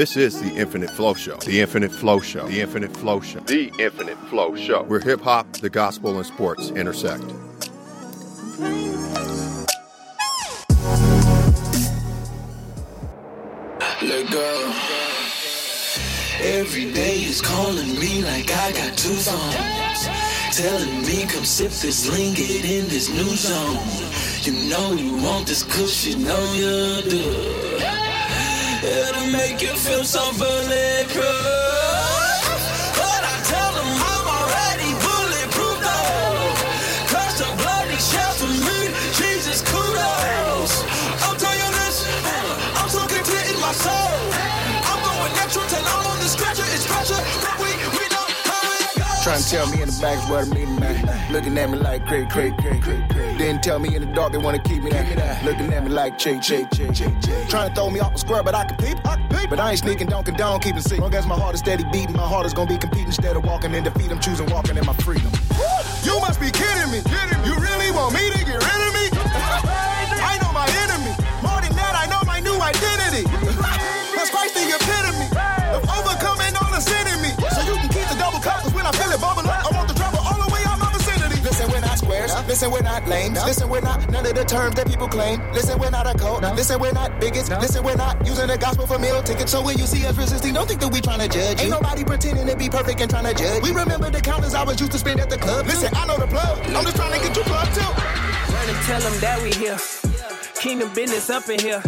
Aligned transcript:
This 0.00 0.16
is 0.16 0.40
the 0.40 0.54
Infinite 0.56 0.88
Flow 0.90 1.12
Show. 1.12 1.36
The 1.36 1.60
Infinite 1.60 1.92
Flow 1.92 2.20
Show. 2.20 2.46
The 2.48 2.60
Infinite 2.62 2.96
Flow 2.96 3.20
Show. 3.20 3.40
The 3.40 3.70
Infinite 3.78 4.16
Flow 4.30 4.56
Show. 4.56 4.84
Where 4.84 5.00
hip 5.00 5.20
hop, 5.20 5.52
the 5.58 5.68
gospel, 5.68 6.16
and 6.16 6.24
sports 6.24 6.70
intersect. 6.70 7.22
Let 14.00 14.30
go. 14.30 14.72
Every 16.40 16.92
day 16.92 17.16
is 17.16 17.42
calling 17.42 17.98
me 18.00 18.22
like 18.22 18.50
I 18.50 18.72
got 18.72 18.96
two 18.96 19.12
phones. 19.12 20.56
Telling 20.56 21.02
me 21.02 21.26
come 21.26 21.44
sip 21.44 21.72
this 21.72 22.08
lean, 22.10 22.32
get 22.34 22.64
in 22.64 22.88
this 22.88 23.10
new 23.10 23.36
zone. 23.36 23.76
You 24.42 24.52
know 24.70 24.92
you 24.92 25.22
want 25.22 25.46
this 25.46 25.62
kush, 25.62 26.06
you 26.06 26.16
know 26.16 26.52
you 26.54 27.02
do. 27.10 27.20
It'll 28.82 29.30
make 29.30 29.60
you 29.60 29.68
feel 29.76 30.02
so 30.02 30.32
bulletproof. 30.32 31.69
Trying 49.22 49.42
to 49.42 49.50
tell 49.50 49.66
me 49.68 49.82
in 49.82 49.88
the 49.88 49.98
back 50.00 50.18
where 50.30 50.44
the 50.44 50.54
meeting 50.54 50.82
at. 50.82 51.30
Looking 51.30 51.58
at 51.58 51.68
me 51.68 51.76
like 51.78 52.06
crazy, 52.06 52.26
crazy, 52.30 52.54
crazy. 52.56 53.36
Didn't 53.36 53.62
tell 53.62 53.78
me 53.78 53.94
in 53.94 54.00
the 54.02 54.12
dark 54.14 54.32
they 54.32 54.38
wanna 54.38 54.58
keep 54.62 54.82
me 54.82 54.90
there. 54.90 55.40
Looking 55.44 55.72
at 55.74 55.84
me 55.84 55.90
like 55.90 56.18
Che, 56.18 56.40
Che, 56.40 56.66
Che, 56.72 56.90
Che, 56.92 57.12
Che. 57.20 57.46
Trying 57.48 57.68
to 57.68 57.74
throw 57.74 57.90
me 57.90 58.00
off 58.00 58.14
the 58.14 58.18
square, 58.18 58.42
but 58.42 58.54
I 58.54 58.64
can 58.64 58.76
peep. 58.78 58.98
I 59.06 59.16
peep. 59.28 59.50
But 59.50 59.60
I 59.60 59.70
ain't 59.70 59.78
sneaking, 59.80 60.06
don't 60.06 60.24
condone, 60.24 60.60
keeping 60.60 60.80
secret. 60.80 61.00
Long 61.00 61.14
as 61.14 61.26
my 61.26 61.34
heart 61.34 61.54
is 61.54 61.60
steady 61.60 61.84
beating, 61.92 62.16
my 62.16 62.26
heart 62.26 62.46
is 62.46 62.54
gonna 62.54 62.70
be 62.70 62.78
competing 62.78 63.08
instead 63.08 63.36
of 63.36 63.44
walking 63.44 63.74
in 63.74 63.84
defeat. 63.84 64.10
I'm 64.10 64.20
choosing 64.20 64.46
walking 64.46 64.76
in 64.78 64.86
my 64.86 64.94
freedom. 64.94 65.30
You 66.02 66.18
must 66.20 66.40
be 66.40 66.50
kidding 66.50 66.90
me. 66.90 67.02
You 67.44 67.54
really 67.60 67.90
want 67.90 68.14
me 68.14 68.30
to 68.30 68.39
Listen, 83.10 83.18
we're 83.18 83.34
not. 83.34 83.46
Listen, 83.46 83.68
we're 83.68 83.80
not 83.80 84.10
none 84.10 84.26
of 84.26 84.34
the 84.34 84.44
terms 84.44 84.74
that 84.76 84.86
people 84.86 85.08
claim. 85.08 85.40
Listen, 85.52 85.78
we're 85.78 85.90
not 85.90 86.06
a 86.06 86.16
cult. 86.16 86.42
Listen, 86.54 86.80
we're 86.80 86.92
not 86.92 87.20
bigots. 87.20 87.50
Listen, 87.50 87.82
we're 87.82 87.96
not 87.96 88.24
using 88.24 88.46
the 88.46 88.56
gospel 88.56 88.86
for 88.86 88.98
meal 88.98 89.22
tickets. 89.22 89.50
So 89.50 89.62
when 89.62 89.78
you 89.78 89.86
see 89.86 90.06
us 90.06 90.16
resisting, 90.16 90.54
don't 90.54 90.68
think 90.68 90.80
that 90.80 90.92
we 90.92 91.00
trying 91.00 91.18
to 91.18 91.28
judge 91.28 91.58
you. 91.58 91.66
Ain't 91.66 91.70
nobody 91.70 92.04
pretending 92.04 92.46
to 92.46 92.56
be 92.56 92.68
perfect 92.68 93.00
and 93.00 93.10
trying 93.10 93.24
to 93.24 93.34
judge. 93.34 93.62
We 93.62 93.72
remember 93.72 94.10
the 94.10 94.20
counters 94.20 94.54
I 94.54 94.62
was 94.62 94.80
used 94.80 94.92
to 94.92 94.98
spend 94.98 95.20
at 95.20 95.28
the 95.28 95.38
club. 95.38 95.66
Listen, 95.66 95.90
I 95.94 96.06
know 96.06 96.18
the 96.18 96.28
plug. 96.28 96.58
I'm 96.66 96.84
just 96.84 96.96
trying 96.96 97.18
to 97.20 97.26
get 97.26 97.36
you 97.36 97.42
plugged 97.42 97.74
too. 97.74 97.80
Run 97.80 98.68
and 98.68 98.78
tell 98.86 99.00
them 99.00 99.20
that 99.20 99.42
we 99.42 99.50
here. 99.52 99.78
Kingdom 100.54 100.92
business 100.94 101.30
up 101.30 101.48
in 101.48 101.58
here. 101.58 101.82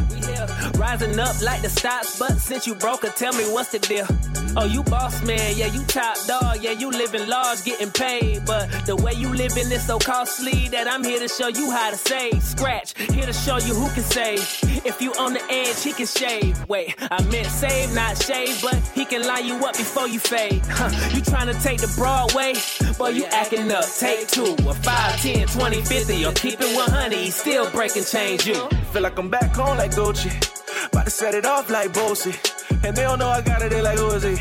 Rising 0.74 1.18
up 1.20 1.40
like 1.40 1.62
the 1.62 1.68
stocks, 1.68 2.18
but 2.18 2.38
since 2.38 2.66
you 2.66 2.74
broke 2.74 3.04
it, 3.04 3.14
tell 3.16 3.32
me 3.34 3.44
what's 3.44 3.70
the 3.70 3.78
deal? 3.78 4.06
Oh, 4.54 4.66
you 4.66 4.82
boss 4.82 5.22
man, 5.24 5.54
yeah, 5.56 5.66
you 5.66 5.82
top 5.84 6.16
dog, 6.26 6.62
yeah, 6.62 6.72
you 6.72 6.90
living 6.90 7.26
large, 7.26 7.64
getting 7.64 7.90
paid. 7.90 8.44
But 8.44 8.68
the 8.84 8.94
way 8.96 9.12
you 9.12 9.28
living 9.28 9.70
is 9.72 9.86
so 9.86 9.98
costly 9.98 10.68
that 10.68 10.86
I'm 10.86 11.02
here 11.02 11.18
to 11.20 11.28
show 11.28 11.48
you 11.48 11.70
how 11.70 11.90
to 11.90 11.96
save. 11.96 12.42
Scratch, 12.42 12.96
here 12.98 13.24
to 13.24 13.32
show 13.32 13.56
you 13.58 13.74
who 13.74 13.88
can 13.94 14.02
save. 14.02 14.40
If 14.84 15.00
you 15.00 15.12
on 15.14 15.32
the 15.32 15.42
edge, 15.50 15.82
he 15.82 15.92
can 15.92 16.06
shave. 16.06 16.68
Wait, 16.68 16.94
I 17.10 17.22
meant 17.24 17.46
save, 17.46 17.94
not 17.94 18.22
shave, 18.22 18.60
but 18.60 18.76
he 18.94 19.06
can 19.06 19.26
line 19.26 19.46
you 19.46 19.54
up 19.64 19.76
before 19.76 20.06
you 20.06 20.18
fade. 20.18 20.62
Huh, 20.66 20.90
you 21.14 21.22
trying 21.22 21.52
to 21.52 21.58
take 21.62 21.80
the 21.80 21.92
Broadway? 21.96 22.52
Boy, 22.98 23.08
you 23.08 23.24
acting 23.26 23.72
up. 23.72 23.84
Take 23.98 24.28
two, 24.28 24.54
or 24.66 24.74
5, 24.74 25.22
10, 25.22 25.46
20, 25.48 25.82
50, 25.82 26.26
or 26.26 26.32
keep 26.32 26.60
it 26.60 26.76
100. 26.76 27.16
He 27.16 27.30
still 27.30 27.70
breaking 27.70 28.04
change 28.04 28.46
you. 28.46 28.68
Feel 28.92 29.02
like 29.02 29.18
I'm 29.18 29.30
back 29.30 29.54
home 29.54 29.78
like 29.78 29.92
Gucci. 29.92 30.30
About 30.88 31.04
to 31.06 31.10
set 31.10 31.34
it 31.34 31.46
off 31.46 31.70
like 31.70 31.92
Boosie. 31.92 32.61
And 32.84 32.96
they 32.96 33.02
don't 33.02 33.18
know 33.18 33.28
I 33.28 33.40
got 33.42 33.62
it, 33.62 33.70
they 33.70 33.82
like, 33.82 33.98
who 33.98 34.10
is 34.10 34.22
he? 34.22 34.36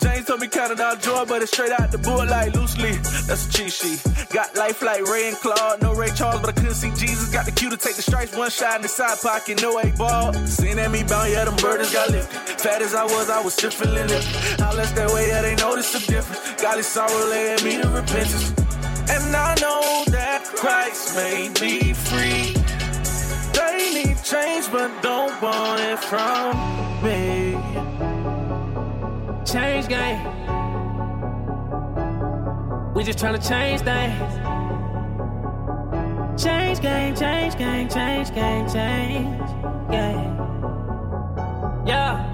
James 0.00 0.26
told 0.26 0.40
me 0.40 0.48
counted 0.48 0.80
out 0.80 1.00
joy, 1.00 1.24
but 1.24 1.42
it's 1.42 1.52
straight 1.52 1.72
out 1.72 1.90
the 1.90 1.98
board 1.98 2.28
like 2.28 2.54
loosely. 2.54 2.92
That's 3.26 3.46
a 3.46 3.52
cheat 3.52 3.72
sheet. 3.72 4.02
Got 4.30 4.54
life 4.56 4.82
like 4.82 5.02
Ray 5.04 5.28
and 5.28 5.36
Claude, 5.36 5.80
no 5.82 5.94
Ray 5.94 6.10
Charles, 6.10 6.40
but 6.40 6.50
I 6.50 6.52
couldn't 6.52 6.74
see 6.74 6.90
Jesus. 6.90 7.30
Got 7.32 7.46
the 7.46 7.52
cue 7.52 7.70
to 7.70 7.76
take 7.76 7.96
the 7.96 8.02
stripes, 8.02 8.36
one 8.36 8.50
shot 8.50 8.76
in 8.76 8.82
the 8.82 8.88
side 8.88 9.18
pocket, 9.22 9.62
no 9.62 9.80
eight 9.80 9.96
ball. 9.96 10.32
Seen 10.46 10.78
at 10.78 10.90
me 10.90 11.02
bound, 11.04 11.32
yeah, 11.32 11.44
them 11.44 11.56
burdens 11.56 11.92
got 11.92 12.10
lifted. 12.10 12.60
Fat 12.60 12.82
as 12.82 12.94
I 12.94 13.04
was, 13.04 13.30
I 13.30 13.40
was 13.40 13.54
still 13.54 13.70
feeling 13.70 14.10
it. 14.10 14.60
I 14.60 14.72
left 14.74 14.96
that 14.96 15.10
way, 15.12 15.28
yeah, 15.28 15.42
they 15.42 15.54
noticed 15.56 15.92
the 15.92 16.12
difference. 16.12 16.62
Godly 16.62 16.82
sorrow 16.82 17.28
led 17.30 17.64
me 17.64 17.80
to 17.80 17.88
repentance. 17.88 18.50
And 19.08 19.36
I 19.36 19.54
know 19.60 20.04
that 20.08 20.44
Christ 20.44 21.14
made 21.14 21.60
me 21.60 21.92
free. 21.92 22.54
They 23.54 23.94
need 23.94 24.22
change, 24.24 24.70
but 24.72 24.90
don't 25.02 25.40
want 25.40 25.80
it 25.80 25.98
from 26.00 27.02
me. 27.04 27.45
Change 29.56 29.88
game. 29.88 30.20
We 32.92 33.02
just 33.02 33.18
trying 33.18 33.40
to 33.40 33.48
change 33.48 33.80
things. 33.80 34.34
Change 36.38 36.80
game, 36.82 37.16
change 37.16 37.56
game, 37.56 37.88
change 37.88 38.34
game, 38.34 38.68
change 38.68 39.40
game. 39.90 40.36
Yeah. 41.86 42.30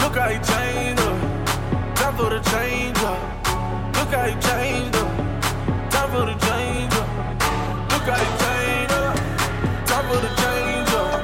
Look 0.00 0.14
how 0.14 0.28
he 0.28 0.38
changed 0.38 1.02
up. 1.02 1.96
Time 1.96 2.16
for 2.16 2.30
the 2.30 2.38
change 2.38 2.98
up. 2.98 3.18
Look 3.96 4.14
how 4.14 4.26
he 4.28 4.34
changed 4.40 4.94
up. 4.94 5.10
Time 5.90 6.10
for 6.12 6.24
the 6.24 6.36
change 6.46 6.94
up. 6.94 7.08
Look 7.90 8.06
how 8.06 8.22
he 8.22 8.30
changed 8.44 8.92
up. 8.92 9.16
Time 9.86 10.06
for 10.08 10.20
the 10.22 10.30
change 10.38 10.90
up. 10.94 11.18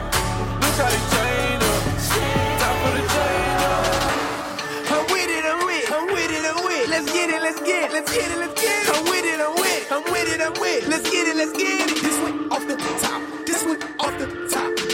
Look 0.60 0.74
how 0.74 0.90
he 0.90 1.05
Let's 7.56 7.68
get 7.68 7.84
it, 7.84 7.92
let's 7.94 8.12
get 8.12 8.30
it, 8.30 8.38
let's 8.38 8.62
get 8.62 8.86
it, 8.86 8.90
it. 8.90 8.96
I'm 8.96 9.04
with 9.04 9.24
it, 9.24 9.40
I'm 9.40 9.54
with, 9.54 9.92
I'm 9.92 10.12
with 10.12 10.34
it, 10.34 10.40
I'm 10.42 10.52
with. 10.60 10.84
It. 10.84 10.88
Let's 10.90 11.10
get 11.10 11.26
it, 11.26 11.36
let's 11.36 11.52
get 11.52 11.90
it. 11.90 12.02
This 12.02 12.20
one 12.20 12.52
off 12.52 12.66
the 12.68 12.76
top, 12.76 13.46
this 13.46 13.64
one 13.64 13.82
off 13.98 14.18
the 14.18 14.48
top, 14.52 14.85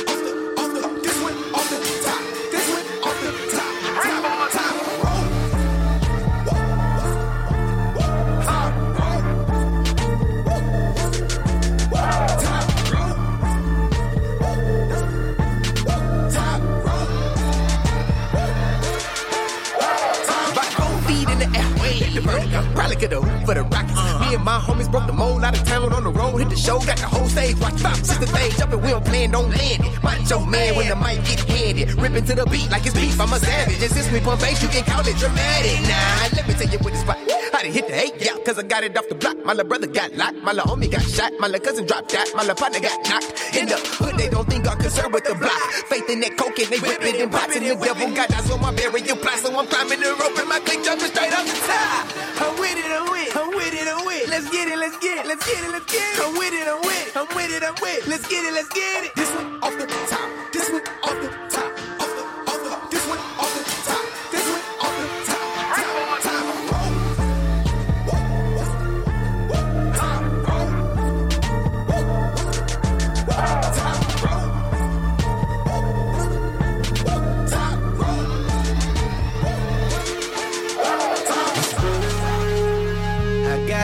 Probably 23.03 23.27
could 23.27 23.31
have 23.31 23.47
for 23.47 23.55
the 23.55 23.63
Rockets. 23.63 24.21
Me 24.21 24.35
and 24.35 24.45
my 24.45 24.59
homies 24.59 24.91
broke 24.91 25.07
the 25.07 25.13
mold 25.13 25.43
out 25.43 25.59
of 25.59 25.65
town 25.65 25.93
on 25.93 26.05
the 26.05 26.11
road. 26.11 26.39
Hit 26.39 26.51
the 26.51 26.57
show, 26.57 26.79
got 26.81 26.99
the 26.99 27.07
whole 27.07 27.27
stage. 27.29 27.59
Watch 27.59 27.81
five, 27.81 27.97
sister 27.97 28.27
thing 28.27 28.51
jumping. 28.53 28.81
We 28.81 28.91
don't 28.91 29.05
plan, 29.05 29.31
don't 29.31 29.51
land 29.51 29.85
it. 29.85 30.03
Macho 30.03 30.45
man 30.45 30.77
when 30.77 30.89
the 30.89 30.97
mic 30.97 31.25
get 31.25 31.41
handed. 31.41 31.93
Ripping 31.99 32.25
to 32.27 32.35
the 32.35 32.47
beat 32.47 32.71
like 32.71 32.87
it's 32.87 32.95
beef. 32.95 33.21
I'm 33.21 33.33
a 33.33 33.39
savage. 33.39 33.83
And 33.83 33.93
since 33.93 34.11
we 34.11 34.21
pump 34.21 34.41
bass, 34.41 34.63
you 34.63 34.69
can 34.69 34.85
call 34.85 35.01
it 35.07 35.17
dramatic. 35.17 35.81
Nah, 35.83 36.37
let 36.37 36.47
me 36.47 36.55
tell 36.55 36.69
you 36.69 36.79
what 36.79 36.93
it's 36.93 37.03
spot. 37.03 37.22
Hit 37.63 37.87
the 37.87 37.95
eight, 37.95 38.15
yeah, 38.19 38.37
cause 38.45 38.59
I 38.59 38.63
got 38.63 38.83
it 38.83 38.97
off 38.99 39.09
the 39.09 39.15
block. 39.15 39.39
My 39.45 39.53
little 39.53 39.69
brother 39.69 39.87
got 39.87 40.13
locked. 40.15 40.37
My 40.43 40.53
little 40.53 40.75
homie 40.75 40.91
got 40.91 41.03
shot. 41.03 41.33
My 41.39 41.47
little 41.47 41.65
cousin 41.65 41.87
dropped 41.87 42.15
out. 42.15 42.27
My 42.35 42.43
little 42.43 42.57
partner 42.57 42.81
got 42.81 42.99
knocked. 43.07 43.31
In 43.57 43.69
the 43.69 43.79
hood, 43.79 44.19
they 44.19 44.29
don't 44.29 44.49
think 44.49 44.67
I'm 44.67 44.79
concerned 44.79 45.13
with 45.15 45.25
the 45.25 45.35
block. 45.35 45.63
Faith 45.87 46.11
in 46.11 46.21
that 46.21 46.37
coke 46.37 46.59
and 46.59 46.69
they 46.69 46.81
whip 46.81 47.03
it 47.03 47.21
and 47.23 47.31
pop 47.31 47.51
it. 47.51 47.63
The 47.63 47.79
devil 47.79 48.11
got 48.15 48.35
eyes 48.35 48.51
on 48.51 48.61
my 48.61 48.75
burial 48.75 49.17
plot, 49.17 49.39
so 49.39 49.55
I'm 49.55 49.67
climbing 49.67 50.01
the 50.01 50.11
rope 50.19 50.37
and 50.39 50.49
my 50.49 50.59
click 50.61 50.83
jumping 50.83 51.07
straight 51.15 51.33
off 51.33 51.47
the 51.47 51.55
top. 51.71 52.05
I'm 52.43 52.59
with 52.59 52.75
it, 52.75 52.91
I'm 52.91 53.07
with, 53.07 53.37
I'm 53.37 53.51
with 53.55 53.75
it, 53.75 53.87
I'm 53.87 54.05
with. 54.07 54.29
Let's 54.29 54.51
get 54.51 54.67
it, 54.67 54.79
let's 54.79 54.99
get 54.99 55.19
it, 55.23 55.27
let's 55.27 55.47
get 55.47 55.63
it, 55.63 55.71
let's 55.71 55.87
get 55.87 56.03
it. 56.03 56.19
I'm 56.19 56.35
with 56.35 56.53
it, 56.53 56.67
I'm 56.67 56.83
with, 56.83 57.17
I'm 57.17 57.29
with 57.37 57.53
it, 57.55 57.63
I'm 57.63 57.77
with. 57.79 58.03
Let's 58.09 58.27
get 58.27 58.43
it, 58.43 58.53
let's 58.53 58.69
get 58.75 59.05
it. 59.07 59.15
This 59.15 59.31
one 59.39 59.63
off 59.63 59.79
the 59.79 59.87
top, 59.87 60.29
this 60.53 60.67
one 60.67 60.83
off 61.07 61.17
the 61.23 61.29
top, 61.31 61.52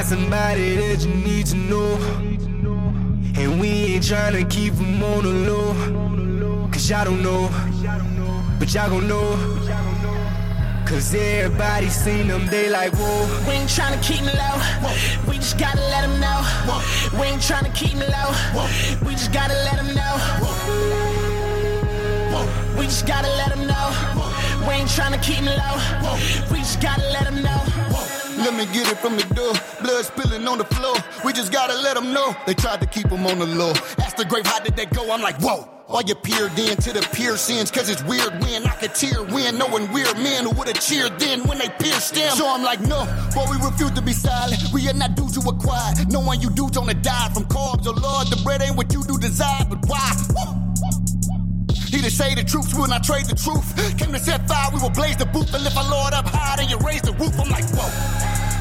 somebody 0.09 0.75
that 0.77 1.05
you 1.05 1.13
need 1.13 1.45
to 1.45 1.55
know. 1.55 1.93
And 3.37 3.61
we 3.61 3.69
ain't 3.69 4.09
trying 4.09 4.33
to 4.33 4.45
keep 4.49 4.73
them 4.73 5.03
on 5.03 5.23
the 5.23 5.35
low. 5.51 6.69
Cause 6.73 6.89
y'all 6.89 7.05
don't 7.05 7.23
know, 7.23 7.51
but 8.59 8.73
y'all 8.73 8.89
gon' 8.89 9.07
know. 9.07 9.37
Cause 10.87 11.15
everybody 11.15 11.91
seen 11.91 12.29
them, 12.29 12.47
they 12.47 12.71
like, 12.71 12.95
whoa. 12.95 13.27
We 13.47 13.57
ain't 13.57 13.69
tryna 13.69 14.03
keep 14.03 14.23
me 14.23 14.33
low. 14.33 14.57
We 15.29 15.37
just 15.37 15.59
gotta 15.59 15.81
let 15.93 16.09
them 16.09 16.19
know. 16.19 16.41
We 17.21 17.27
ain't 17.27 17.43
tryna 17.43 17.75
keep 17.75 17.93
me 17.93 18.07
low. 18.09 18.31
We 19.07 19.13
just 19.13 19.31
gotta 19.31 19.53
let 19.69 19.77
them 19.77 19.95
know. 19.95 20.15
We 22.79 22.85
just 22.87 23.07
gotta 23.07 23.29
let 23.37 23.51
them 23.51 23.67
know. 23.67 23.87
We 24.67 24.73
ain't 24.73 24.89
tryna 24.89 25.23
keep 25.23 25.43
me 25.43 25.53
low. 25.53 25.77
We 26.51 26.61
just 26.61 26.81
gotta 26.81 27.03
let 27.13 27.25
them 27.25 27.43
know. 27.43 27.78
Let 28.49 28.57
me 28.57 28.73
get 28.73 28.91
it 28.91 28.97
from 28.97 29.15
the 29.15 29.35
door. 29.35 29.53
Blood 29.83 30.07
spilling 30.07 30.49
on 30.49 30.57
the 30.57 30.65
floor. 30.65 30.97
We 31.23 31.35
just 31.35 31.53
gotta 31.53 31.75
let 31.83 31.97
them 31.97 32.15
know. 32.15 32.35
They 32.47 32.55
tried 32.55 32.81
to 32.81 32.87
keep 32.87 33.11
them 33.11 33.27
on 33.27 33.41
the 33.41 33.45
low. 33.45 33.73
Ask 34.01 34.17
the 34.17 34.25
grave, 34.25 34.47
how 34.47 34.59
did 34.59 34.75
they 34.75 34.87
go? 34.87 35.13
I'm 35.13 35.21
like, 35.21 35.37
whoa. 35.43 35.69
All 35.87 36.01
you 36.01 36.15
peered 36.15 36.59
in 36.59 36.79
to 36.79 36.95
the 36.95 37.07
piercings, 37.13 37.71
cause 37.71 37.91
it's 37.91 38.03
weird 38.05 38.41
when 38.41 38.65
I 38.65 38.75
could 38.81 38.95
tear 38.95 39.23
when 39.23 39.59
knowing 39.59 39.93
we're 39.93 40.15
men 40.15 40.45
who 40.45 40.53
would've 40.53 40.81
cheered 40.81 41.19
then 41.19 41.47
when 41.47 41.59
they 41.59 41.69
pierced 41.69 42.15
them. 42.15 42.35
So 42.37 42.49
I'm 42.49 42.63
like, 42.63 42.81
no, 42.81 43.05
boy, 43.35 43.45
we 43.51 43.63
refuse 43.63 43.91
to 43.91 44.01
be 44.01 44.13
silent. 44.15 44.63
We 44.73 44.89
are 44.89 44.95
not 44.95 45.15
dudes 45.15 45.37
who 45.37 45.47
are 45.47 45.59
quiet. 45.59 46.09
Knowing 46.09 46.41
you 46.41 46.49
dudes 46.49 46.79
on 46.79 46.87
the 46.87 46.95
die 46.95 47.29
from 47.35 47.45
carbs. 47.45 47.87
Oh 47.87 47.93
Lord, 47.93 48.29
the 48.29 48.41
bread 48.45 48.63
ain't 48.63 48.77
what 48.77 48.95
you 48.95 49.03
do 49.05 49.19
desire, 49.19 49.67
but 49.69 49.85
why? 49.87 50.68
He 51.99 52.05
to 52.05 52.11
say 52.13 52.33
the 52.33 52.45
troops 52.45 52.73
will 52.79 52.87
not 52.87 53.03
trade 53.03 53.27
the 53.27 53.35
truth. 53.35 53.75
Came 53.99 54.15
to 54.15 54.21
set 54.23 54.47
fire, 54.47 54.71
we 54.73 54.79
will 54.79 54.95
blaze 54.95 55.17
the 55.17 55.27
booth 55.27 55.53
and 55.53 55.65
lift 55.65 55.77
our 55.77 55.91
Lord 55.91 56.15
up 56.15 56.31
high, 56.31 56.55
then 56.55 56.71
you 56.71 56.79
raise 56.79 57.03
the 57.03 57.11
roof. 57.19 57.35
I'm 57.35 57.51
like, 57.51 57.67
whoa. 57.75 57.91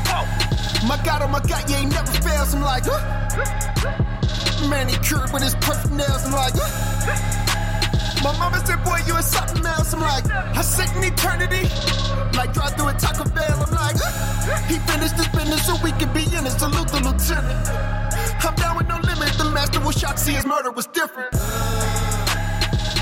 whoa. 0.09 0.25
My 0.89 0.97
God, 1.05 1.21
oh 1.21 1.29
my 1.29 1.37
God, 1.45 1.69
you 1.69 1.75
ain't 1.77 1.93
never 1.93 2.09
fails. 2.25 2.57
I'm 2.57 2.65
like, 2.65 2.89
huh? 2.89 2.97
Manicured 4.65 5.29
with 5.29 5.45
his 5.45 5.53
perfect 5.61 5.93
nails. 5.93 6.25
I'm 6.25 6.33
like, 6.33 6.57
huh? 6.57 6.65
My 8.25 8.33
mama 8.41 8.57
said, 8.65 8.81
boy, 8.81 9.05
you 9.05 9.13
are 9.13 9.21
something 9.21 9.63
else. 9.69 9.93
I'm 9.93 10.01
like, 10.01 10.25
I 10.33 10.61
sit 10.65 10.89
in 10.97 11.05
eternity. 11.05 11.69
Like 12.33 12.57
drive 12.57 12.73
through 12.73 12.89
a 12.89 12.97
Taco 12.97 13.29
Bell. 13.37 13.53
I'm 13.53 13.69
like, 13.69 14.01
huh? 14.01 14.65
he 14.65 14.81
finished 14.89 15.13
his 15.13 15.29
business 15.29 15.61
so 15.61 15.77
we 15.85 15.93
can 16.01 16.09
be 16.09 16.25
in 16.33 16.41
it. 16.41 16.57
Salute 16.57 16.89
the 16.89 17.05
lieutenant. 17.05 17.69
I'm 18.41 18.55
down 18.57 18.81
with 18.81 18.89
no 18.89 18.97
limit. 18.97 19.29
The 19.37 19.45
master 19.53 19.77
was 19.85 19.93
shocked, 19.93 20.25
see 20.25 20.33
his 20.33 20.45
murder 20.49 20.71
was 20.73 20.87
different. 20.89 21.37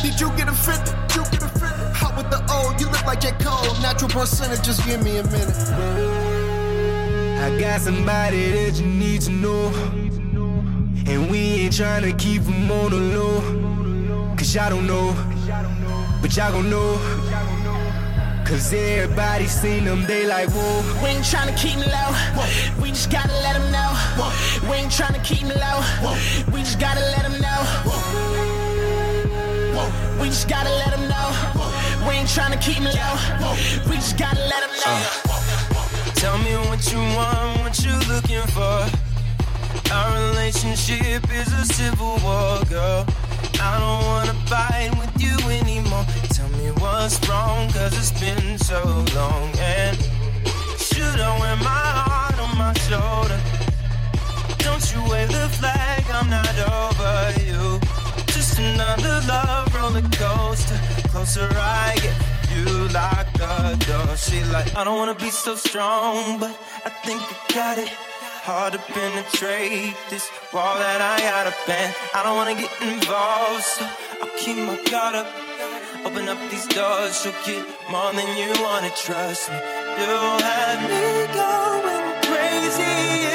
Did 0.06 0.22
you 0.22 0.30
get 0.38 0.48
offended? 0.48 0.94
Did 1.08 1.16
you 1.16 1.24
get 1.32 1.42
offended? 1.42 1.96
How 1.96 2.16
with 2.16 2.30
the 2.30 2.38
old? 2.54 2.80
You 2.80 2.86
look 2.92 3.04
like 3.08 3.22
J. 3.22 3.32
Cole. 3.40 3.74
Natural 3.82 4.08
percentage, 4.08 4.62
just 4.62 4.86
give 4.86 5.04
me 5.04 5.18
a 5.18 5.24
minute. 5.24 5.58
I 7.42 7.60
got 7.60 7.82
somebody 7.82 8.52
that 8.52 8.80
you 8.80 8.86
need 8.86 9.22
to 9.22 9.32
know. 9.32 9.74
And 11.08 11.32
we 11.32 11.40
ain't 11.40 11.76
trying 11.76 12.04
to 12.04 12.14
keep 12.24 12.44
them 12.44 12.70
on 12.70 12.92
the 12.92 12.98
low. 13.18 14.36
Cause 14.38 14.54
y'all 14.54 14.70
don't 14.70 14.86
know, 14.86 15.16
but 16.22 16.38
y'all 16.38 16.52
gon' 16.52 16.70
know. 16.70 17.00
Cause 18.46 18.72
everybody 18.74 19.48
seen 19.48 19.86
them, 19.86 20.06
they 20.06 20.28
like, 20.28 20.50
whoa. 20.50 21.02
We 21.02 21.10
ain't 21.10 21.26
tryna 21.26 21.58
keep 21.58 21.78
me 21.78 21.88
low. 21.88 22.80
We 22.80 22.90
just 22.90 23.10
gotta 23.10 23.34
let 23.42 23.54
them 23.58 23.72
know. 23.72 23.92
Whoa. 24.20 24.70
We 24.70 24.78
ain't 24.78 24.92
tryna 24.92 25.24
keep 25.24 25.42
me 25.42 25.56
low. 25.56 25.82
Whoa. 26.04 26.52
We 26.54 26.60
just 26.60 26.80
gotta 26.80 27.00
let 27.00 27.24
them 27.24 27.42
know. 27.42 28.25
We 30.26 30.32
just 30.32 30.50
gotta 30.50 30.72
let 30.72 30.90
them 30.90 31.08
know. 31.08 32.08
We 32.08 32.16
ain't 32.16 32.28
tryna 32.28 32.60
keep 32.60 32.80
me 32.80 32.90
low. 32.90 33.54
We 33.88 33.98
just 33.98 34.18
gotta 34.18 34.40
let 34.40 34.62
them 34.66 34.74
know. 34.82 34.98
Uh, 35.30 36.12
tell 36.16 36.40
me 36.40 36.56
what 36.66 36.82
you 36.92 36.98
want, 37.14 37.62
what 37.62 37.78
you 37.86 37.94
looking 38.10 38.42
for. 38.50 38.90
Our 39.94 40.30
relationship 40.30 41.22
is 41.32 41.54
a 41.54 41.66
civil 41.72 42.18
war, 42.26 42.58
girl. 42.66 43.06
I 43.62 43.78
don't 43.78 44.04
wanna 44.10 44.34
fight 44.50 44.98
with 44.98 45.14
you 45.22 45.38
anymore. 45.48 46.08
Tell 46.34 46.50
me 46.58 46.72
what's 46.82 47.22
wrong, 47.30 47.70
cause 47.70 47.94
it's 47.96 48.20
been 48.20 48.58
so 48.58 48.82
long. 49.14 49.54
And 49.60 49.96
should 50.80 51.20
I 51.22 51.40
wear 51.40 51.56
my 51.58 51.86
heart 52.02 52.40
on 52.40 52.58
my 52.58 52.74
shoulder? 52.90 53.40
Don't 54.58 54.86
you 54.92 55.08
wave 55.08 55.28
the 55.28 55.48
flag, 55.50 56.04
I'm 56.10 56.32
not 56.32 56.50
over 56.66 57.44
you. 57.46 57.85
Just 58.56 58.68
another 58.74 59.20
love 59.28 59.76
roller 59.76 60.02
coaster. 60.14 60.80
Closer 61.10 61.50
I 61.52 61.94
get, 62.02 62.16
you 62.56 62.88
lock 62.94 63.28
the 63.34 63.76
door. 63.86 64.16
She 64.16 64.42
like, 64.46 64.74
I 64.78 64.86
don't 64.86 64.98
wanna 64.98 65.16
be 65.16 65.30
so 65.30 65.56
strong, 65.56 66.40
but 66.40 66.52
I 66.86 66.90
think 67.04 67.22
I 67.22 67.54
got 67.54 67.78
it 67.78 67.90
hard 68.48 68.72
to 68.74 68.80
penetrate 68.80 69.94
this 70.10 70.30
wall 70.54 70.78
that 70.78 71.02
I 71.02 71.20
got 71.20 71.48
up 71.48 71.68
and 71.68 71.96
I 72.14 72.24
don't 72.24 72.38
wanna 72.38 72.56
get 72.56 72.72
involved, 72.82 73.64
so 73.64 73.86
I'll 74.22 74.38
keep 74.38 74.56
my 74.56 74.82
guard 74.90 75.16
up. 75.16 75.28
Open 76.06 76.30
up 76.30 76.40
these 76.50 76.68
doors, 76.68 77.26
you'll 77.26 77.34
get 77.46 77.66
more 77.92 78.14
than 78.14 78.38
you 78.38 78.54
wanna 78.64 78.92
trust 78.96 79.50
me. 79.50 79.60
You'll 80.00 80.40
have 80.40 80.80
me 80.88 81.28
going 81.36 82.24
crazy 82.24 83.35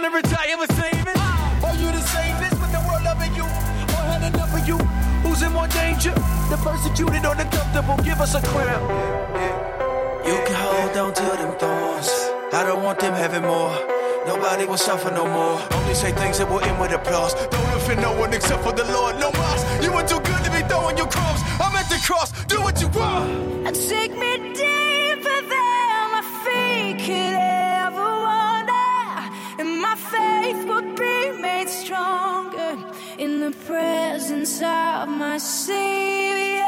wanna 0.00 0.14
retire 0.14 0.56
with 0.56 0.70
saving. 0.78 1.18
Are 1.66 1.74
you 1.74 1.90
the 1.90 2.00
safest 2.14 2.54
with 2.60 2.70
the 2.70 2.78
world 2.86 3.02
loving 3.02 3.34
you? 3.34 3.42
Or 3.42 4.02
had 4.06 4.22
enough 4.32 4.54
of 4.54 4.68
you? 4.68 4.78
Who's 5.24 5.42
in 5.42 5.52
more 5.52 5.66
danger? 5.66 6.14
The 6.50 6.56
persecuted 6.62 7.26
or 7.26 7.34
the 7.34 7.46
comfortable? 7.50 7.96
Give 8.04 8.20
us 8.20 8.34
a 8.36 8.42
crown. 8.42 8.82
You 10.24 10.38
can 10.46 10.54
hold 10.54 10.96
on 10.96 11.14
to 11.14 11.22
them 11.40 11.52
thorns. 11.58 12.10
I 12.52 12.62
don't 12.64 12.84
want 12.84 13.00
them 13.00 13.14
having 13.14 13.42
more. 13.42 13.74
Nobody 14.24 14.66
will 14.66 14.82
suffer 14.88 15.10
no 15.10 15.24
more. 15.26 15.58
Only 15.72 15.94
say 15.94 16.12
things 16.12 16.38
that 16.38 16.48
will 16.48 16.60
end 16.60 16.78
with 16.80 16.92
applause. 16.92 17.34
Don't 17.34 17.72
offend 17.74 18.00
no 18.00 18.12
one 18.16 18.32
except 18.32 18.62
for 18.62 18.72
the 18.72 18.84
Lord. 18.84 19.18
No 19.18 19.32
more. 19.32 19.56
You 19.82 19.90
were 19.92 20.06
too 20.06 20.20
good 20.20 20.42
to 20.44 20.50
be 20.52 20.62
throwing 20.70 20.96
your 20.96 21.08
crumbs. 21.08 21.40
I'm 21.58 21.74
at 21.74 21.88
the 21.88 21.98
cross. 22.06 22.30
Do 22.46 22.60
what 22.60 22.80
you 22.80 22.88
want. 22.88 23.66
And 23.66 23.74
take 23.74 24.12
me 24.12 24.54
deeper 24.54 25.38
than 25.52 26.02
my 26.14 26.22
feet 26.44 26.98
could 27.04 27.47
faith 30.40 30.68
would 30.68 30.96
be 30.96 31.42
made 31.42 31.68
stronger 31.68 32.76
in 33.18 33.40
the 33.40 33.52
presence 33.66 34.56
of 34.62 35.08
my 35.08 35.38
Savior. 35.38 36.64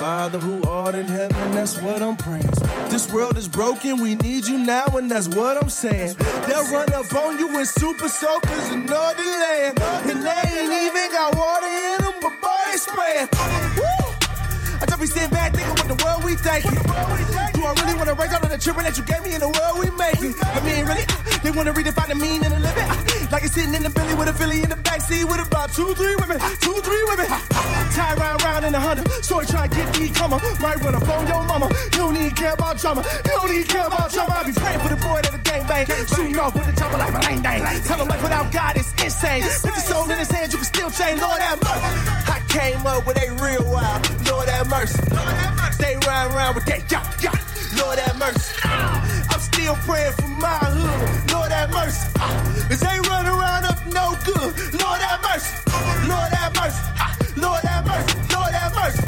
Father 0.00 0.38
who 0.38 0.62
art 0.66 0.94
in 0.94 1.06
heaven, 1.06 1.50
that's 1.52 1.76
what 1.82 2.00
I'm 2.00 2.16
praying. 2.16 2.69
This 3.00 3.10
world 3.14 3.38
is 3.38 3.48
broken, 3.48 3.98
we 3.98 4.14
need 4.16 4.46
you 4.46 4.58
now, 4.58 4.84
and 4.88 5.10
that's 5.10 5.26
what 5.26 5.56
I'm 5.56 5.70
saying. 5.70 6.16
They'll 6.46 6.70
run 6.70 6.92
up 6.92 7.10
on 7.14 7.38
you 7.38 7.48
with 7.48 7.66
super 7.66 8.10
soakers 8.10 8.68
in 8.68 8.84
Northern 8.84 9.24
land. 9.24 9.80
And 9.80 10.22
they 10.22 10.60
ain't 10.60 10.70
even 10.70 11.10
got 11.10 11.34
water 11.34 11.66
in 11.66 12.04
them, 12.04 12.12
but 12.20 12.38
boy, 12.42 12.60
they 12.70 12.76
spraying. 12.76 13.28
I 13.32 14.84
just 14.86 15.00
be 15.00 15.06
sitting 15.06 15.30
back 15.30 15.54
thinking 15.54 15.72
what 15.72 15.88
the 15.88 16.04
world 16.04 16.24
we 16.24 16.36
thinking. 16.36 16.72
Do 17.54 17.64
I 17.64 17.72
really 17.80 17.96
wanna 17.96 18.12
raise 18.12 18.34
all 18.34 18.44
of 18.44 18.50
the 18.50 18.58
children 18.58 18.84
that 18.84 18.98
you 18.98 19.04
gave 19.04 19.22
me 19.22 19.32
in 19.32 19.40
the 19.40 19.48
world 19.48 19.78
we 19.78 19.88
making? 19.96 20.34
I 20.42 20.60
mean, 20.60 20.84
really? 20.84 21.06
They 21.42 21.52
wanna 21.52 21.72
redefine 21.72 22.08
the 22.08 22.16
meaning 22.16 22.52
of 22.52 22.60
living? 22.60 23.09
Like 23.30 23.44
it's 23.44 23.54
sitting 23.54 23.74
in 23.74 23.84
the 23.84 23.90
Billy 23.90 24.14
with 24.14 24.28
a 24.28 24.32
Philly 24.32 24.62
in 24.62 24.70
the 24.70 24.74
backseat 24.74 25.24
with 25.24 25.46
about 25.46 25.72
two, 25.72 25.94
three 25.94 26.16
women, 26.16 26.40
two, 26.58 26.74
three 26.82 27.04
women. 27.06 27.26
Tie 27.94 28.14
round, 28.18 28.42
round 28.42 28.64
in 28.64 28.74
a 28.74 28.80
Honda. 28.80 29.08
So 29.22 29.38
I 29.38 29.44
try 29.44 29.68
to 29.68 29.76
get 29.76 30.00
me 30.00 30.08
come 30.08 30.32
right 30.32 30.82
when 30.82 30.94
I 30.96 31.00
phone 31.00 31.26
your 31.28 31.44
mama. 31.44 31.70
You 31.94 32.10
don't 32.10 32.14
need 32.14 32.34
care 32.34 32.54
about 32.54 32.78
drama. 32.78 33.04
You 33.24 33.30
don't 33.30 33.50
need 33.52 33.68
care 33.68 33.86
about 33.86 34.10
drama. 34.10 34.34
I 34.34 34.42
be 34.42 34.52
praying 34.52 34.80
for 34.80 34.88
the 34.88 34.96
boy 34.96 35.22
that 35.22 35.30
the 35.30 35.38
gang 35.38 35.64
bang. 35.68 35.86
Shooting 35.86 36.38
off 36.38 36.54
with 36.54 36.66
the 36.66 36.72
chopper 36.72 36.98
like 36.98 37.14
a 37.14 37.20
lane 37.30 37.42
dang. 37.42 37.62
Tell 37.84 38.00
him 38.02 38.08
life 38.08 38.22
without 38.22 38.50
God 38.50 38.76
is 38.76 38.92
insane. 38.98 39.42
Put 39.62 39.78
your 39.78 39.86
soul 39.86 40.10
in 40.10 40.18
his 40.18 40.30
hands, 40.30 40.52
you 40.52 40.58
can 40.58 40.66
still 40.66 40.90
change. 40.90 41.20
Lord 41.20 41.40
have 41.40 41.62
mercy. 41.62 42.34
I 42.34 42.42
came 42.48 42.84
up 42.84 43.06
with 43.06 43.16
a 43.22 43.30
real 43.38 43.62
wild. 43.70 44.02
Lord 44.26 44.48
have 44.48 44.68
mercy. 44.68 44.98
They 45.78 45.94
run 46.04 46.34
around 46.34 46.56
with 46.56 46.66
that 46.66 46.90
yacht, 46.90 47.06
yacht. 47.22 47.38
Lord 47.78 47.98
have 47.98 48.18
mercy. 48.18 49.19
Still 49.52 49.74
praying 49.86 50.12
for 50.12 50.28
my 50.28 50.58
hood. 50.58 51.32
Lord 51.32 51.50
have 51.52 51.70
mercy. 51.70 52.06
Cause 52.68 52.80
they 52.80 52.98
run 53.08 53.26
around 53.26 53.64
up 53.66 53.78
no 53.86 54.14
good. 54.24 54.52
Uh, 54.54 54.78
Lord 54.84 55.00
have 55.00 55.22
mercy. 55.22 55.52
Lord 56.08 56.30
have 56.38 56.54
mercy. 56.54 56.82
Lord 57.40 57.62
have 57.64 57.86
mercy. 57.86 58.18
Lord 58.32 58.52
have 58.54 58.74
mercy. 58.74 59.02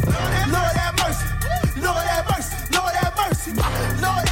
Lord 0.50 0.74
have 0.80 0.96
mercy. 0.98 1.26
Uh, 1.44 1.80
Lord 1.84 2.06
have 2.10 2.26
mercy. 2.26 2.56
Lord 2.74 2.94
have 2.94 3.14
mercy. 3.16 3.52
Lord 3.52 4.24
have 4.26 4.26
mercy. 4.26 4.31